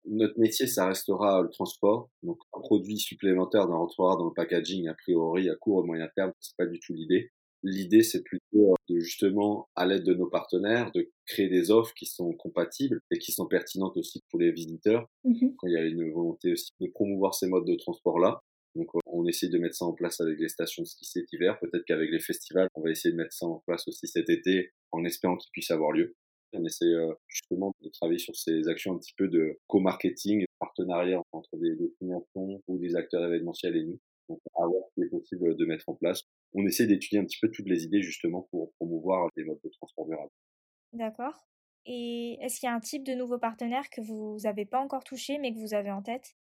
Notre 0.05 0.39
métier, 0.39 0.67
ça 0.67 0.89
restera 0.89 1.43
le 1.43 1.49
transport. 1.49 2.11
Donc, 2.23 2.39
un 2.53 2.61
produit 2.61 2.99
supplémentaire 2.99 3.69
dans 3.69 3.79
rentrera 3.79 4.17
dans 4.17 4.27
le 4.27 4.35
packaging, 4.35 4.89
a 4.89 4.95
priori, 4.95 5.49
à 5.49 5.55
court 5.55 5.85
et 5.85 5.87
moyen 5.87 6.09
terme, 6.17 6.33
c'est 6.41 6.57
pas 6.57 6.67
du 6.67 6.81
tout 6.81 6.93
l'idée. 6.93 7.31
L'idée, 7.63 8.03
c'est 8.03 8.23
plutôt 8.23 8.75
de 8.89 8.99
justement, 8.99 9.69
à 9.77 9.87
l'aide 9.87 10.05
de 10.05 10.15
nos 10.15 10.29
partenaires, 10.29 10.91
de 10.93 11.11
créer 11.27 11.49
des 11.49 11.71
offres 11.71 11.95
qui 11.95 12.07
sont 12.07 12.33
compatibles 12.33 13.01
et 13.11 13.19
qui 13.19 13.33
sont 13.33 13.47
pertinentes 13.47 13.97
aussi 13.97 14.21
pour 14.31 14.41
les 14.41 14.51
visiteurs. 14.51 15.07
Mmh 15.25 15.49
Quand 15.57 15.69
il 15.69 15.73
y 15.75 15.77
a 15.77 15.85
une 15.85 16.11
volonté 16.11 16.53
aussi 16.53 16.71
de 16.81 16.89
promouvoir 16.89 17.35
ces 17.35 17.47
modes 17.47 17.67
de 17.67 17.77
transport-là. 17.77 18.41
Donc, 18.75 18.89
on 19.07 19.27
essaie 19.27 19.49
de 19.49 19.59
mettre 19.59 19.77
ça 19.77 19.85
en 19.85 19.93
place 19.93 20.21
avec 20.21 20.39
les 20.39 20.49
stations 20.49 20.83
de 20.83 20.89
ski 20.89 21.05
cet 21.05 21.33
hiver. 21.33 21.59
Peut-être 21.61 21.85
qu'avec 21.85 22.11
les 22.11 22.21
festivals, 22.21 22.69
on 22.75 22.81
va 22.81 22.91
essayer 22.91 23.13
de 23.13 23.19
mettre 23.19 23.35
ça 23.35 23.47
en 23.47 23.63
place 23.67 23.87
aussi 23.87 24.09
cet 24.09 24.31
été, 24.31 24.71
en 24.93 25.05
espérant 25.05 25.37
qu'il 25.37 25.51
puisse 25.53 25.71
avoir 25.71 25.93
lieu. 25.93 26.17
On 26.55 26.65
essaie 26.65 26.87
euh, 26.87 27.13
justement 27.29 27.73
de 27.83 27.89
travailler 27.91 28.19
sur 28.19 28.35
ces 28.37 28.69
actions 28.69 28.95
un 28.95 28.99
petit 28.99 29.15
peu 29.17 29.29
de 29.29 29.59
co-marketing, 29.69 30.45
partenariat 30.59 31.21
entre 31.33 31.57
des 31.57 31.75
destinations 31.77 32.63
ou 32.67 32.79
des 32.79 32.97
acteurs 32.97 33.25
événementiels 33.25 33.77
et 33.77 33.85
nous. 33.85 33.99
À 34.55 34.67
voir 34.67 34.83
ce 34.89 34.95
qui 34.95 35.07
est 35.07 35.11
possible 35.11 35.57
de 35.57 35.65
mettre 35.65 35.89
en 35.89 35.95
place 35.95 36.25
on 36.55 36.67
essaie 36.67 36.87
d'étudier 36.87 37.19
un 37.19 37.25
petit 37.25 37.39
peu 37.41 37.51
toutes 37.51 37.69
les 37.69 37.85
idées 37.85 38.03
justement 38.03 38.47
pour 38.51 38.73
promouvoir 38.75 39.29
les 39.37 39.45
modes 39.45 39.61
de 39.65 39.71
transport 39.71 40.07
durable. 40.07 40.31
D'accord. 40.93 41.47
Et 41.87 42.39
est-ce 42.41 42.61
qu'il 42.61 42.69
y 42.69 42.71
a 42.71 42.75
un 42.75 42.81
type 42.81 43.05
de 43.05 43.15
nouveau 43.15 43.39
partenaire 43.39 43.89
que 43.91 44.01
vous 44.01 44.39
n'avez 44.45 44.67
pas 44.67 44.81
encore 44.81 45.05
touché 45.05 45.39
mais 45.39 45.53
que 45.53 45.59
vous 45.59 45.75
avez 45.75 45.91
en 45.91 46.03
tête? 46.03 46.37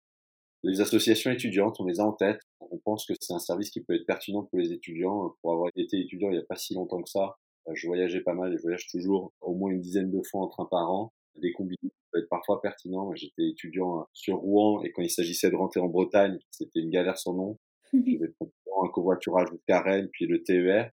Les 0.63 0.79
associations 0.81 1.31
étudiantes, 1.31 1.79
on 1.79 1.85
les 1.85 1.99
a 1.99 2.03
en 2.03 2.13
tête. 2.13 2.41
On 2.59 2.77
pense 2.77 3.07
que 3.07 3.13
c'est 3.19 3.33
un 3.33 3.39
service 3.39 3.71
qui 3.71 3.81
peut 3.81 3.95
être 3.95 4.05
pertinent 4.05 4.43
pour 4.43 4.59
les 4.59 4.71
étudiants. 4.71 5.35
Pour 5.41 5.53
avoir 5.53 5.71
été 5.75 5.99
étudiant 5.99 6.29
il 6.29 6.33
n'y 6.33 6.43
a 6.43 6.45
pas 6.47 6.57
si 6.57 6.75
longtemps 6.75 7.01
que 7.01 7.09
ça, 7.09 7.37
euh, 7.67 7.71
je 7.73 7.87
voyageais 7.87 8.21
pas 8.21 8.33
mal 8.33 8.53
et 8.53 8.57
je 8.57 8.61
voyage 8.61 8.87
toujours 8.87 9.33
au 9.41 9.55
moins 9.55 9.71
une 9.71 9.81
dizaine 9.81 10.11
de 10.11 10.21
fois 10.29 10.41
en 10.41 10.47
train 10.47 10.67
par 10.69 10.91
an. 10.91 11.11
Des 11.35 11.53
combinés 11.53 11.91
peut 12.11 12.19
être 12.19 12.29
parfois 12.29 12.61
pertinents. 12.61 13.15
J'étais 13.15 13.47
étudiant 13.49 14.05
sur 14.13 14.37
Rouen 14.37 14.83
et 14.83 14.91
quand 14.91 15.01
il 15.01 15.09
s'agissait 15.09 15.49
de 15.49 15.55
rentrer 15.55 15.79
en 15.79 15.87
Bretagne, 15.87 16.37
c'était 16.51 16.81
une 16.81 16.91
galère 16.91 17.17
sans 17.17 17.33
nom. 17.33 17.57
Un 17.93 18.87
covoiturage 18.93 19.49
jusqu'à 19.51 19.81
Rennes, 19.81 20.09
puis 20.11 20.27
le 20.27 20.43
TER. 20.43 20.91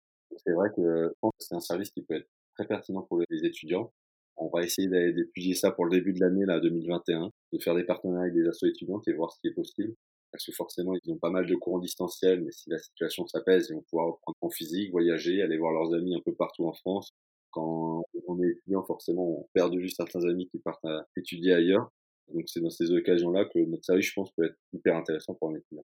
C'est 0.45 0.53
vrai 0.53 0.71
que 0.75 0.83
je 0.83 1.15
pense 1.21 1.33
que 1.39 1.45
c'est 1.45 1.55
un 1.55 1.61
service 1.61 1.91
qui 1.91 2.03
peut 2.03 2.15
être 2.15 2.29
très 2.57 2.67
pertinent 2.67 3.03
pour 3.03 3.19
les 3.19 3.45
étudiants. 3.45 3.93
On 4.37 4.49
va 4.49 4.65
essayer 4.65 4.89
d'étudier 4.89 5.55
ça 5.55 5.71
pour 5.71 5.85
le 5.85 5.93
début 5.93 6.13
de 6.13 6.21
l'année 6.21 6.45
là 6.45 6.59
2021, 6.59 7.31
de 7.53 7.59
faire 7.59 7.75
des 7.75 7.85
partenariats 7.85 8.23
avec 8.23 8.35
des 8.35 8.49
assos 8.49 8.67
étudiantes 8.67 9.07
et 9.07 9.13
voir 9.13 9.33
ce 9.33 9.39
qui 9.41 9.49
est 9.49 9.55
possible. 9.55 9.95
Parce 10.33 10.47
que 10.47 10.53
forcément, 10.53 10.95
ils 10.95 11.13
ont 11.13 11.19
pas 11.19 11.31
mal 11.31 11.47
de 11.47 11.55
cours 11.55 11.75
en 11.75 11.79
distanciel, 11.79 12.43
mais 12.43 12.51
si 12.51 12.69
la 12.69 12.79
situation 12.79 13.25
s'apaise, 13.29 13.69
ils 13.71 13.75
vont 13.75 13.85
pouvoir 13.89 14.07
reprendre 14.09 14.37
en 14.41 14.51
physique, 14.51 14.91
voyager, 14.91 15.41
aller 15.43 15.57
voir 15.57 15.73
leurs 15.73 15.95
amis 15.95 16.17
un 16.17 16.21
peu 16.25 16.35
partout 16.35 16.67
en 16.67 16.73
France. 16.73 17.13
Quand 17.53 18.03
on 18.27 18.43
est 18.43 18.49
étudiant, 18.49 18.83
forcément, 18.83 19.43
on 19.43 19.49
perd 19.53 19.73
de 19.73 19.79
vue 19.79 19.91
certains 19.91 20.25
amis 20.25 20.49
qui 20.49 20.59
partent 20.59 20.85
à 20.85 21.07
étudier 21.17 21.53
ailleurs. 21.53 21.89
Donc 22.33 22.43
c'est 22.47 22.61
dans 22.61 22.71
ces 22.71 22.91
occasions-là 22.91 23.45
que 23.45 23.61
notre 23.61 23.85
service, 23.85 24.07
je 24.07 24.15
pense, 24.15 24.33
peut 24.33 24.47
être 24.47 24.57
hyper 24.73 24.97
intéressant 24.97 25.35
pour 25.35 25.51
un 25.51 25.55
étudiant. 25.55 25.85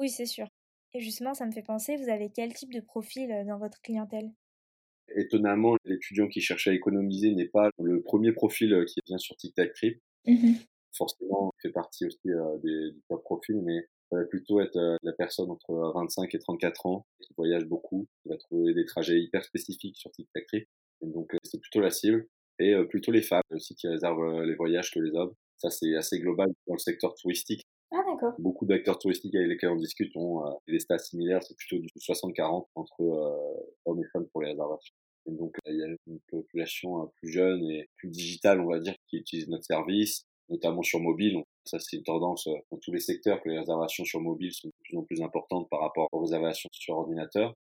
Oui, 0.00 0.08
c'est 0.08 0.26
sûr. 0.26 0.48
Et 0.94 1.00
justement, 1.00 1.34
ça 1.34 1.44
me 1.44 1.52
fait 1.52 1.62
penser, 1.62 1.96
vous 1.96 2.08
avez 2.08 2.30
quel 2.34 2.54
type 2.54 2.72
de 2.72 2.80
profil 2.80 3.30
euh, 3.30 3.44
dans 3.44 3.58
votre 3.58 3.80
clientèle? 3.82 4.30
Étonnamment, 5.14 5.76
l'étudiant 5.84 6.26
qui 6.26 6.40
cherche 6.40 6.68
à 6.68 6.72
économiser 6.72 7.34
n'est 7.34 7.48
pas 7.48 7.68
le 7.78 8.02
premier 8.02 8.32
profil 8.32 8.72
euh, 8.72 8.84
qui 8.86 9.00
vient 9.06 9.18
sur 9.18 9.36
TikTok 9.36 9.72
Trip. 9.74 10.00
Mmh 10.26 10.54
Forcément, 10.96 11.52
il 11.54 11.68
fait 11.68 11.72
partie 11.72 12.06
aussi 12.06 12.30
euh, 12.30 12.58
des, 12.64 12.92
du 12.92 13.02
top 13.08 13.22
profil, 13.22 13.60
mais 13.62 13.86
ça 14.10 14.16
va 14.16 14.24
plutôt 14.24 14.60
être 14.60 14.98
la 15.02 15.12
personne 15.12 15.50
entre 15.50 15.92
25 15.94 16.34
et 16.34 16.38
34 16.38 16.86
ans 16.86 17.06
qui 17.20 17.32
voyage 17.36 17.64
beaucoup, 17.66 18.08
qui 18.22 18.30
va 18.30 18.36
trouver 18.38 18.74
des 18.74 18.84
trajets 18.86 19.20
hyper 19.20 19.44
spécifiques 19.44 19.96
sur 19.96 20.10
TikTok 20.10 20.46
Trip. 20.46 20.68
Et 21.02 21.06
donc, 21.06 21.36
c'est 21.44 21.60
plutôt 21.60 21.80
la 21.80 21.90
cible. 21.90 22.26
Et 22.58 22.74
plutôt 22.88 23.12
les 23.12 23.22
femmes 23.22 23.42
aussi 23.52 23.76
qui 23.76 23.86
réservent 23.86 24.42
les 24.42 24.56
voyages 24.56 24.90
que 24.90 24.98
les 24.98 25.12
hommes. 25.12 25.32
Ça, 25.58 25.70
c'est 25.70 25.94
assez 25.94 26.18
global 26.18 26.48
dans 26.66 26.74
le 26.74 26.80
secteur 26.80 27.14
touristique. 27.14 27.64
Ah, 27.92 28.02
d'accord. 28.06 28.34
Beaucoup 28.38 28.66
d'acteurs 28.66 28.98
touristiques 28.98 29.34
avec 29.34 29.48
lesquels 29.48 29.70
on 29.70 29.76
discute 29.76 30.14
ont 30.16 30.42
des 30.68 30.78
stats 30.78 30.98
similaires. 30.98 31.42
C'est 31.42 31.56
plutôt 31.56 31.78
du 31.78 31.88
60-40 31.98 32.66
entre 32.74 33.00
hommes 33.84 34.00
et 34.00 34.08
femmes 34.12 34.26
pour 34.28 34.42
les 34.42 34.50
réservations. 34.50 34.94
Et 35.26 35.32
donc, 35.32 35.56
il 35.66 35.76
y 35.76 35.82
a 35.82 35.86
une 36.06 36.20
population 36.28 37.02
hein, 37.02 37.10
plus 37.16 37.30
jeune 37.30 37.68
et 37.70 37.88
plus 37.96 38.08
digitale, 38.08 38.60
on 38.60 38.68
va 38.68 38.78
dire, 38.78 38.94
qui 39.08 39.18
utilise 39.18 39.48
notre 39.48 39.64
service, 39.64 40.24
notamment 40.48 40.82
sur 40.82 41.00
mobile. 41.00 41.42
Ça, 41.64 41.78
c'est 41.78 41.96
une 41.96 42.02
tendance 42.02 42.46
euh, 42.46 42.54
dans 42.70 42.78
tous 42.78 42.92
les 42.92 43.00
secteurs 43.00 43.40
que 43.42 43.48
les 43.48 43.58
réservations 43.58 44.04
sur 44.04 44.20
mobile 44.20 44.52
sont 44.52 44.68
de 44.68 44.74
plus 44.82 44.96
en 44.96 45.02
plus 45.04 45.22
importantes 45.22 45.68
par 45.70 45.80
rapport 45.80 46.08
aux 46.12 46.20
réservations 46.20 46.68
sur 46.72 46.96
ordinateur. 46.96 47.54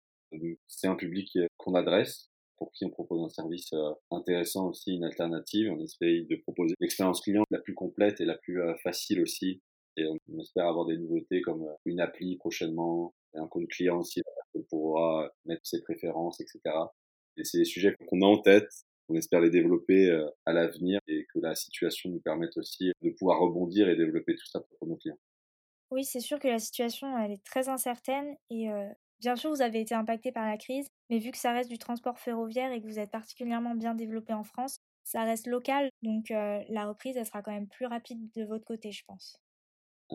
C'est 0.68 0.86
un 0.86 0.96
public 0.96 1.30
euh, 1.36 1.46
qu'on 1.56 1.74
adresse, 1.74 2.28
pour 2.58 2.72
qui 2.72 2.84
on 2.84 2.90
propose 2.90 3.22
un 3.22 3.28
service 3.28 3.72
euh, 3.72 3.90
intéressant 4.10 4.68
aussi, 4.68 4.94
une 4.94 5.04
alternative. 5.04 5.72
On 5.72 5.80
essaye 5.80 6.26
de 6.26 6.36
proposer 6.36 6.74
l'expérience 6.80 7.20
client 7.20 7.44
la 7.50 7.58
plus 7.58 7.74
complète 7.74 8.20
et 8.20 8.24
la 8.24 8.36
plus 8.36 8.60
facile 8.82 9.20
aussi. 9.22 9.60
Et 9.96 10.06
on 10.06 10.38
espère 10.38 10.66
avoir 10.66 10.86
des 10.86 10.98
nouveautés 10.98 11.40
comme 11.40 11.66
une 11.84 12.00
appli 12.00 12.36
prochainement, 12.36 13.14
un 13.34 13.46
compte 13.46 13.68
client 13.68 13.98
aussi, 13.98 14.22
on 14.54 14.62
pourra 14.62 15.30
mettre 15.44 15.62
ses 15.64 15.82
préférences, 15.82 16.40
etc. 16.40 16.60
Et 17.36 17.44
c'est 17.44 17.58
des 17.58 17.64
sujets 17.64 17.94
qu'on 18.08 18.22
a 18.22 18.26
en 18.26 18.38
tête. 18.38 18.70
On 19.08 19.14
espère 19.14 19.40
les 19.40 19.50
développer 19.50 20.10
euh, 20.10 20.28
à 20.46 20.52
l'avenir 20.52 20.98
et 21.06 21.26
que 21.32 21.38
la 21.38 21.54
situation 21.54 22.10
nous 22.10 22.20
permette 22.20 22.56
aussi 22.56 22.90
de 23.02 23.10
pouvoir 23.10 23.38
rebondir 23.38 23.88
et 23.88 23.96
développer 23.96 24.34
tout 24.34 24.46
ça 24.46 24.60
pour 24.60 24.88
nos 24.88 24.96
clients. 24.96 25.18
Oui, 25.92 26.04
c'est 26.04 26.20
sûr 26.20 26.40
que 26.40 26.48
la 26.48 26.58
situation, 26.58 27.16
elle 27.16 27.32
est 27.32 27.44
très 27.44 27.68
incertaine 27.68 28.36
et 28.50 28.70
euh, 28.72 28.88
bien 29.20 29.36
sûr, 29.36 29.50
vous 29.50 29.62
avez 29.62 29.80
été 29.80 29.94
impacté 29.94 30.32
par 30.32 30.44
la 30.44 30.56
crise, 30.56 30.88
mais 31.08 31.18
vu 31.18 31.30
que 31.30 31.38
ça 31.38 31.52
reste 31.52 31.70
du 31.70 31.78
transport 31.78 32.18
ferroviaire 32.18 32.72
et 32.72 32.80
que 32.80 32.86
vous 32.86 32.98
êtes 32.98 33.12
particulièrement 33.12 33.76
bien 33.76 33.94
développé 33.94 34.32
en 34.32 34.42
France, 34.42 34.80
ça 35.04 35.22
reste 35.22 35.46
local, 35.46 35.88
donc 36.02 36.32
euh, 36.32 36.64
la 36.68 36.88
reprise, 36.88 37.16
elle 37.16 37.26
sera 37.26 37.42
quand 37.42 37.52
même 37.52 37.68
plus 37.68 37.86
rapide 37.86 38.28
de 38.34 38.44
votre 38.44 38.64
côté, 38.64 38.90
je 38.90 39.04
pense. 39.06 39.40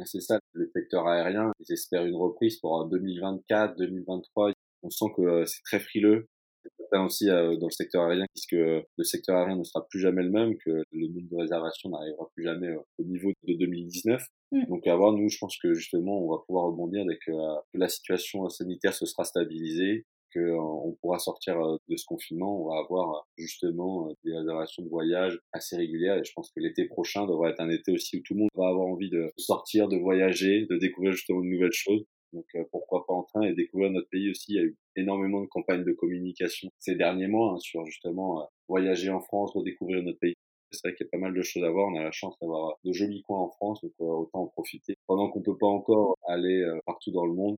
C'est 0.05 0.21
ça, 0.21 0.39
le 0.53 0.69
secteur 0.73 1.07
aérien, 1.07 1.51
ils 1.59 1.73
espèrent 1.73 2.05
une 2.05 2.15
reprise 2.15 2.59
pour 2.59 2.85
2024, 2.87 3.77
2023. 3.77 4.51
On 4.83 4.89
sent 4.89 5.05
que 5.15 5.45
c'est 5.45 5.61
très 5.63 5.79
frileux 5.79 6.27
aussi 6.99 7.29
euh, 7.29 7.55
dans 7.57 7.67
le 7.67 7.71
secteur 7.71 8.03
aérien, 8.03 8.25
puisque 8.33 8.51
le 8.51 9.03
secteur 9.03 9.37
aérien 9.37 9.55
ne 9.55 9.63
sera 9.63 9.85
plus 9.87 9.99
jamais 9.99 10.23
le 10.23 10.29
même, 10.29 10.57
que 10.57 10.83
le 10.91 11.07
nombre 11.07 11.29
de 11.29 11.35
réservations 11.37 11.89
n'arrivera 11.89 12.29
plus 12.35 12.43
jamais 12.43 12.67
euh, 12.67 12.79
au 12.99 13.03
niveau 13.03 13.31
de 13.47 13.53
2019. 13.53 14.21
Mm. 14.51 14.65
Donc 14.67 14.87
à 14.87 14.95
voir, 14.95 15.13
nous, 15.13 15.29
je 15.29 15.37
pense 15.39 15.57
que 15.57 15.73
justement, 15.73 16.23
on 16.23 16.31
va 16.31 16.43
pouvoir 16.45 16.65
rebondir 16.65 17.05
dès 17.05 17.17
que, 17.17 17.31
euh, 17.31 17.59
la 17.73 17.87
situation 17.87 18.47
sanitaire 18.49 18.93
se 18.93 19.05
sera 19.05 19.23
stabilisée, 19.23 20.05
qu'on 20.33 20.97
pourra 21.01 21.19
sortir 21.19 21.57
de 21.87 21.95
ce 21.95 22.05
confinement, 22.05 22.61
on 22.61 22.69
va 22.69 22.79
avoir 22.79 23.27
justement 23.37 24.13
des 24.23 24.35
réservations 24.35 24.83
de 24.83 24.89
voyage 24.89 25.39
assez 25.53 25.75
régulières 25.75 26.17
et 26.17 26.23
je 26.23 26.31
pense 26.33 26.51
que 26.51 26.59
l'été 26.59 26.85
prochain 26.85 27.25
devrait 27.27 27.51
être 27.51 27.61
un 27.61 27.69
été 27.69 27.91
aussi 27.91 28.17
où 28.17 28.21
tout 28.21 28.33
le 28.33 28.41
monde 28.41 28.49
va 28.55 28.67
avoir 28.67 28.87
envie 28.87 29.09
de 29.09 29.31
sortir, 29.37 29.87
de 29.87 29.97
voyager, 29.97 30.65
de 30.69 30.77
découvrir 30.77 31.13
justement 31.13 31.41
de 31.41 31.47
nouvelles 31.47 31.71
choses. 31.71 32.05
Donc 32.33 32.45
euh, 32.55 32.63
pourquoi 32.71 33.05
pas 33.05 33.13
en 33.13 33.23
train 33.23 33.41
et 33.41 33.53
découvrir 33.53 33.91
notre 33.91 34.09
pays 34.09 34.29
aussi. 34.31 34.53
Il 34.53 34.55
y 34.55 34.59
a 34.59 34.63
eu 34.63 34.77
énormément 34.95 35.41
de 35.41 35.47
campagnes 35.47 35.83
de 35.83 35.91
communication 35.91 36.69
ces 36.79 36.95
derniers 36.95 37.27
mois 37.27 37.53
hein, 37.53 37.59
sur 37.59 37.85
justement 37.85 38.41
euh, 38.41 38.45
voyager 38.67 39.09
en 39.09 39.19
France, 39.19 39.51
redécouvrir 39.53 40.01
notre 40.03 40.19
pays. 40.19 40.35
C'est 40.71 40.87
vrai 40.87 40.95
qu'il 40.95 41.05
y 41.05 41.09
a 41.09 41.11
pas 41.11 41.17
mal 41.17 41.33
de 41.33 41.41
choses 41.41 41.63
à 41.63 41.69
voir. 41.69 41.89
On 41.89 41.97
a 41.97 42.03
la 42.03 42.11
chance 42.11 42.35
d'avoir 42.41 42.77
de 42.85 42.93
jolis 42.93 43.23
coins 43.23 43.41
en 43.41 43.49
France, 43.49 43.81
donc 43.81 43.91
euh, 43.99 44.05
autant 44.05 44.43
en 44.43 44.47
profiter. 44.47 44.95
Pendant 45.07 45.29
qu'on 45.29 45.41
peut 45.41 45.57
pas 45.57 45.67
encore 45.67 46.15
aller 46.27 46.65
partout 46.85 47.11
dans 47.11 47.25
le 47.25 47.33
monde. 47.33 47.57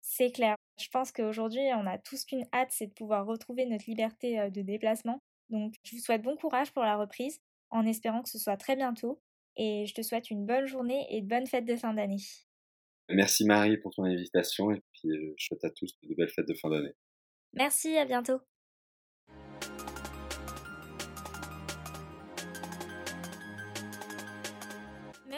C'est 0.00 0.32
clair. 0.32 0.56
Je 0.80 0.88
pense 0.88 1.12
qu'aujourd'hui, 1.12 1.60
on 1.76 1.86
a 1.86 1.98
tous 1.98 2.24
qu'une 2.24 2.46
hâte, 2.52 2.70
c'est 2.70 2.86
de 2.86 2.92
pouvoir 2.92 3.26
retrouver 3.26 3.66
notre 3.66 3.84
liberté 3.86 4.50
de 4.50 4.62
déplacement. 4.62 5.20
Donc, 5.50 5.74
je 5.84 5.96
vous 5.96 6.02
souhaite 6.02 6.22
bon 6.22 6.36
courage 6.36 6.72
pour 6.72 6.82
la 6.82 6.96
reprise, 6.96 7.40
en 7.70 7.86
espérant 7.86 8.22
que 8.22 8.30
ce 8.30 8.38
soit 8.38 8.56
très 8.56 8.76
bientôt. 8.76 9.20
Et 9.56 9.84
je 9.86 9.94
te 9.94 10.02
souhaite 10.02 10.30
une 10.30 10.46
bonne 10.46 10.66
journée 10.66 11.06
et 11.10 11.20
de 11.20 11.26
bonnes 11.26 11.46
fêtes 11.46 11.66
de 11.66 11.76
fin 11.76 11.92
d'année. 11.92 12.22
Merci 13.10 13.44
Marie 13.44 13.76
pour 13.76 13.92
ton 13.92 14.04
invitation 14.04 14.70
et 14.70 14.80
puis 14.92 15.10
je 15.36 15.44
souhaite 15.44 15.64
à 15.64 15.70
tous 15.70 15.98
de 16.02 16.14
belles 16.14 16.30
fêtes 16.30 16.48
de 16.48 16.54
fin 16.54 16.70
d'année. 16.70 16.94
Merci, 17.52 17.96
à 17.96 18.04
bientôt. 18.04 18.40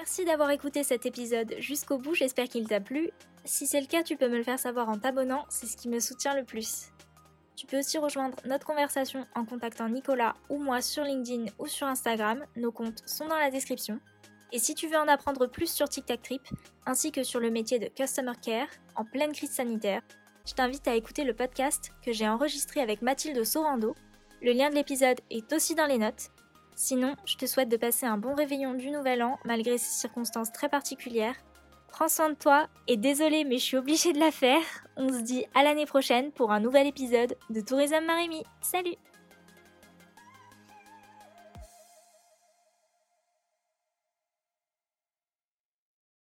Merci 0.02 0.24
d'avoir 0.24 0.50
écouté 0.50 0.82
cet 0.82 1.06
épisode 1.06 1.54
jusqu'au 1.60 1.96
bout, 1.96 2.12
j'espère 2.12 2.48
qu'il 2.48 2.66
t'a 2.66 2.80
plu. 2.80 3.10
Si 3.44 3.68
c'est 3.68 3.80
le 3.80 3.86
cas, 3.86 4.02
tu 4.02 4.16
peux 4.16 4.28
me 4.28 4.36
le 4.36 4.42
faire 4.42 4.58
savoir 4.58 4.88
en 4.88 4.98
t'abonnant, 4.98 5.46
c'est 5.48 5.66
ce 5.66 5.76
qui 5.76 5.88
me 5.88 6.00
soutient 6.00 6.34
le 6.34 6.42
plus. 6.42 6.88
Tu 7.54 7.66
peux 7.66 7.78
aussi 7.78 7.98
rejoindre 7.98 8.36
notre 8.44 8.66
conversation 8.66 9.24
en 9.36 9.44
contactant 9.44 9.88
Nicolas 9.88 10.34
ou 10.50 10.58
moi 10.58 10.82
sur 10.82 11.04
LinkedIn 11.04 11.52
ou 11.60 11.68
sur 11.68 11.86
Instagram, 11.86 12.44
nos 12.56 12.72
comptes 12.72 13.08
sont 13.08 13.28
dans 13.28 13.38
la 13.38 13.52
description. 13.52 14.00
Et 14.50 14.58
si 14.58 14.74
tu 14.74 14.88
veux 14.88 14.98
en 14.98 15.06
apprendre 15.06 15.46
plus 15.46 15.72
sur 15.72 15.88
TikTok 15.88 16.20
Trip, 16.20 16.42
ainsi 16.84 17.12
que 17.12 17.22
sur 17.22 17.38
le 17.38 17.52
métier 17.52 17.78
de 17.78 17.86
Customer 17.86 18.34
Care 18.44 18.66
en 18.96 19.04
pleine 19.04 19.30
crise 19.30 19.52
sanitaire, 19.52 20.02
je 20.44 20.54
t'invite 20.54 20.88
à 20.88 20.96
écouter 20.96 21.22
le 21.22 21.32
podcast 21.32 21.92
que 22.04 22.12
j'ai 22.12 22.28
enregistré 22.28 22.80
avec 22.80 23.02
Mathilde 23.02 23.44
Sorando. 23.44 23.94
Le 24.42 24.50
lien 24.50 24.68
de 24.68 24.74
l'épisode 24.74 25.20
est 25.30 25.52
aussi 25.52 25.76
dans 25.76 25.86
les 25.86 25.98
notes. 25.98 26.31
Sinon, 26.74 27.16
je 27.24 27.36
te 27.36 27.46
souhaite 27.46 27.68
de 27.68 27.76
passer 27.76 28.06
un 28.06 28.16
bon 28.16 28.34
réveillon 28.34 28.74
du 28.74 28.90
Nouvel 28.90 29.22
An 29.22 29.38
malgré 29.44 29.78
ces 29.78 30.00
circonstances 30.00 30.52
très 30.52 30.68
particulières. 30.68 31.36
Prends 31.88 32.08
soin 32.08 32.30
de 32.30 32.34
toi 32.34 32.68
et 32.88 32.96
désolé 32.96 33.44
mais 33.44 33.58
je 33.58 33.64
suis 33.64 33.76
obligée 33.76 34.12
de 34.12 34.18
la 34.18 34.30
faire. 34.30 34.62
On 34.96 35.08
se 35.08 35.20
dit 35.20 35.44
à 35.54 35.62
l'année 35.62 35.86
prochaine 35.86 36.32
pour 36.32 36.50
un 36.50 36.60
nouvel 36.60 36.86
épisode 36.86 37.36
de 37.50 37.60
Tourisme 37.60 38.04
Marimi. 38.06 38.42
Salut 38.62 38.96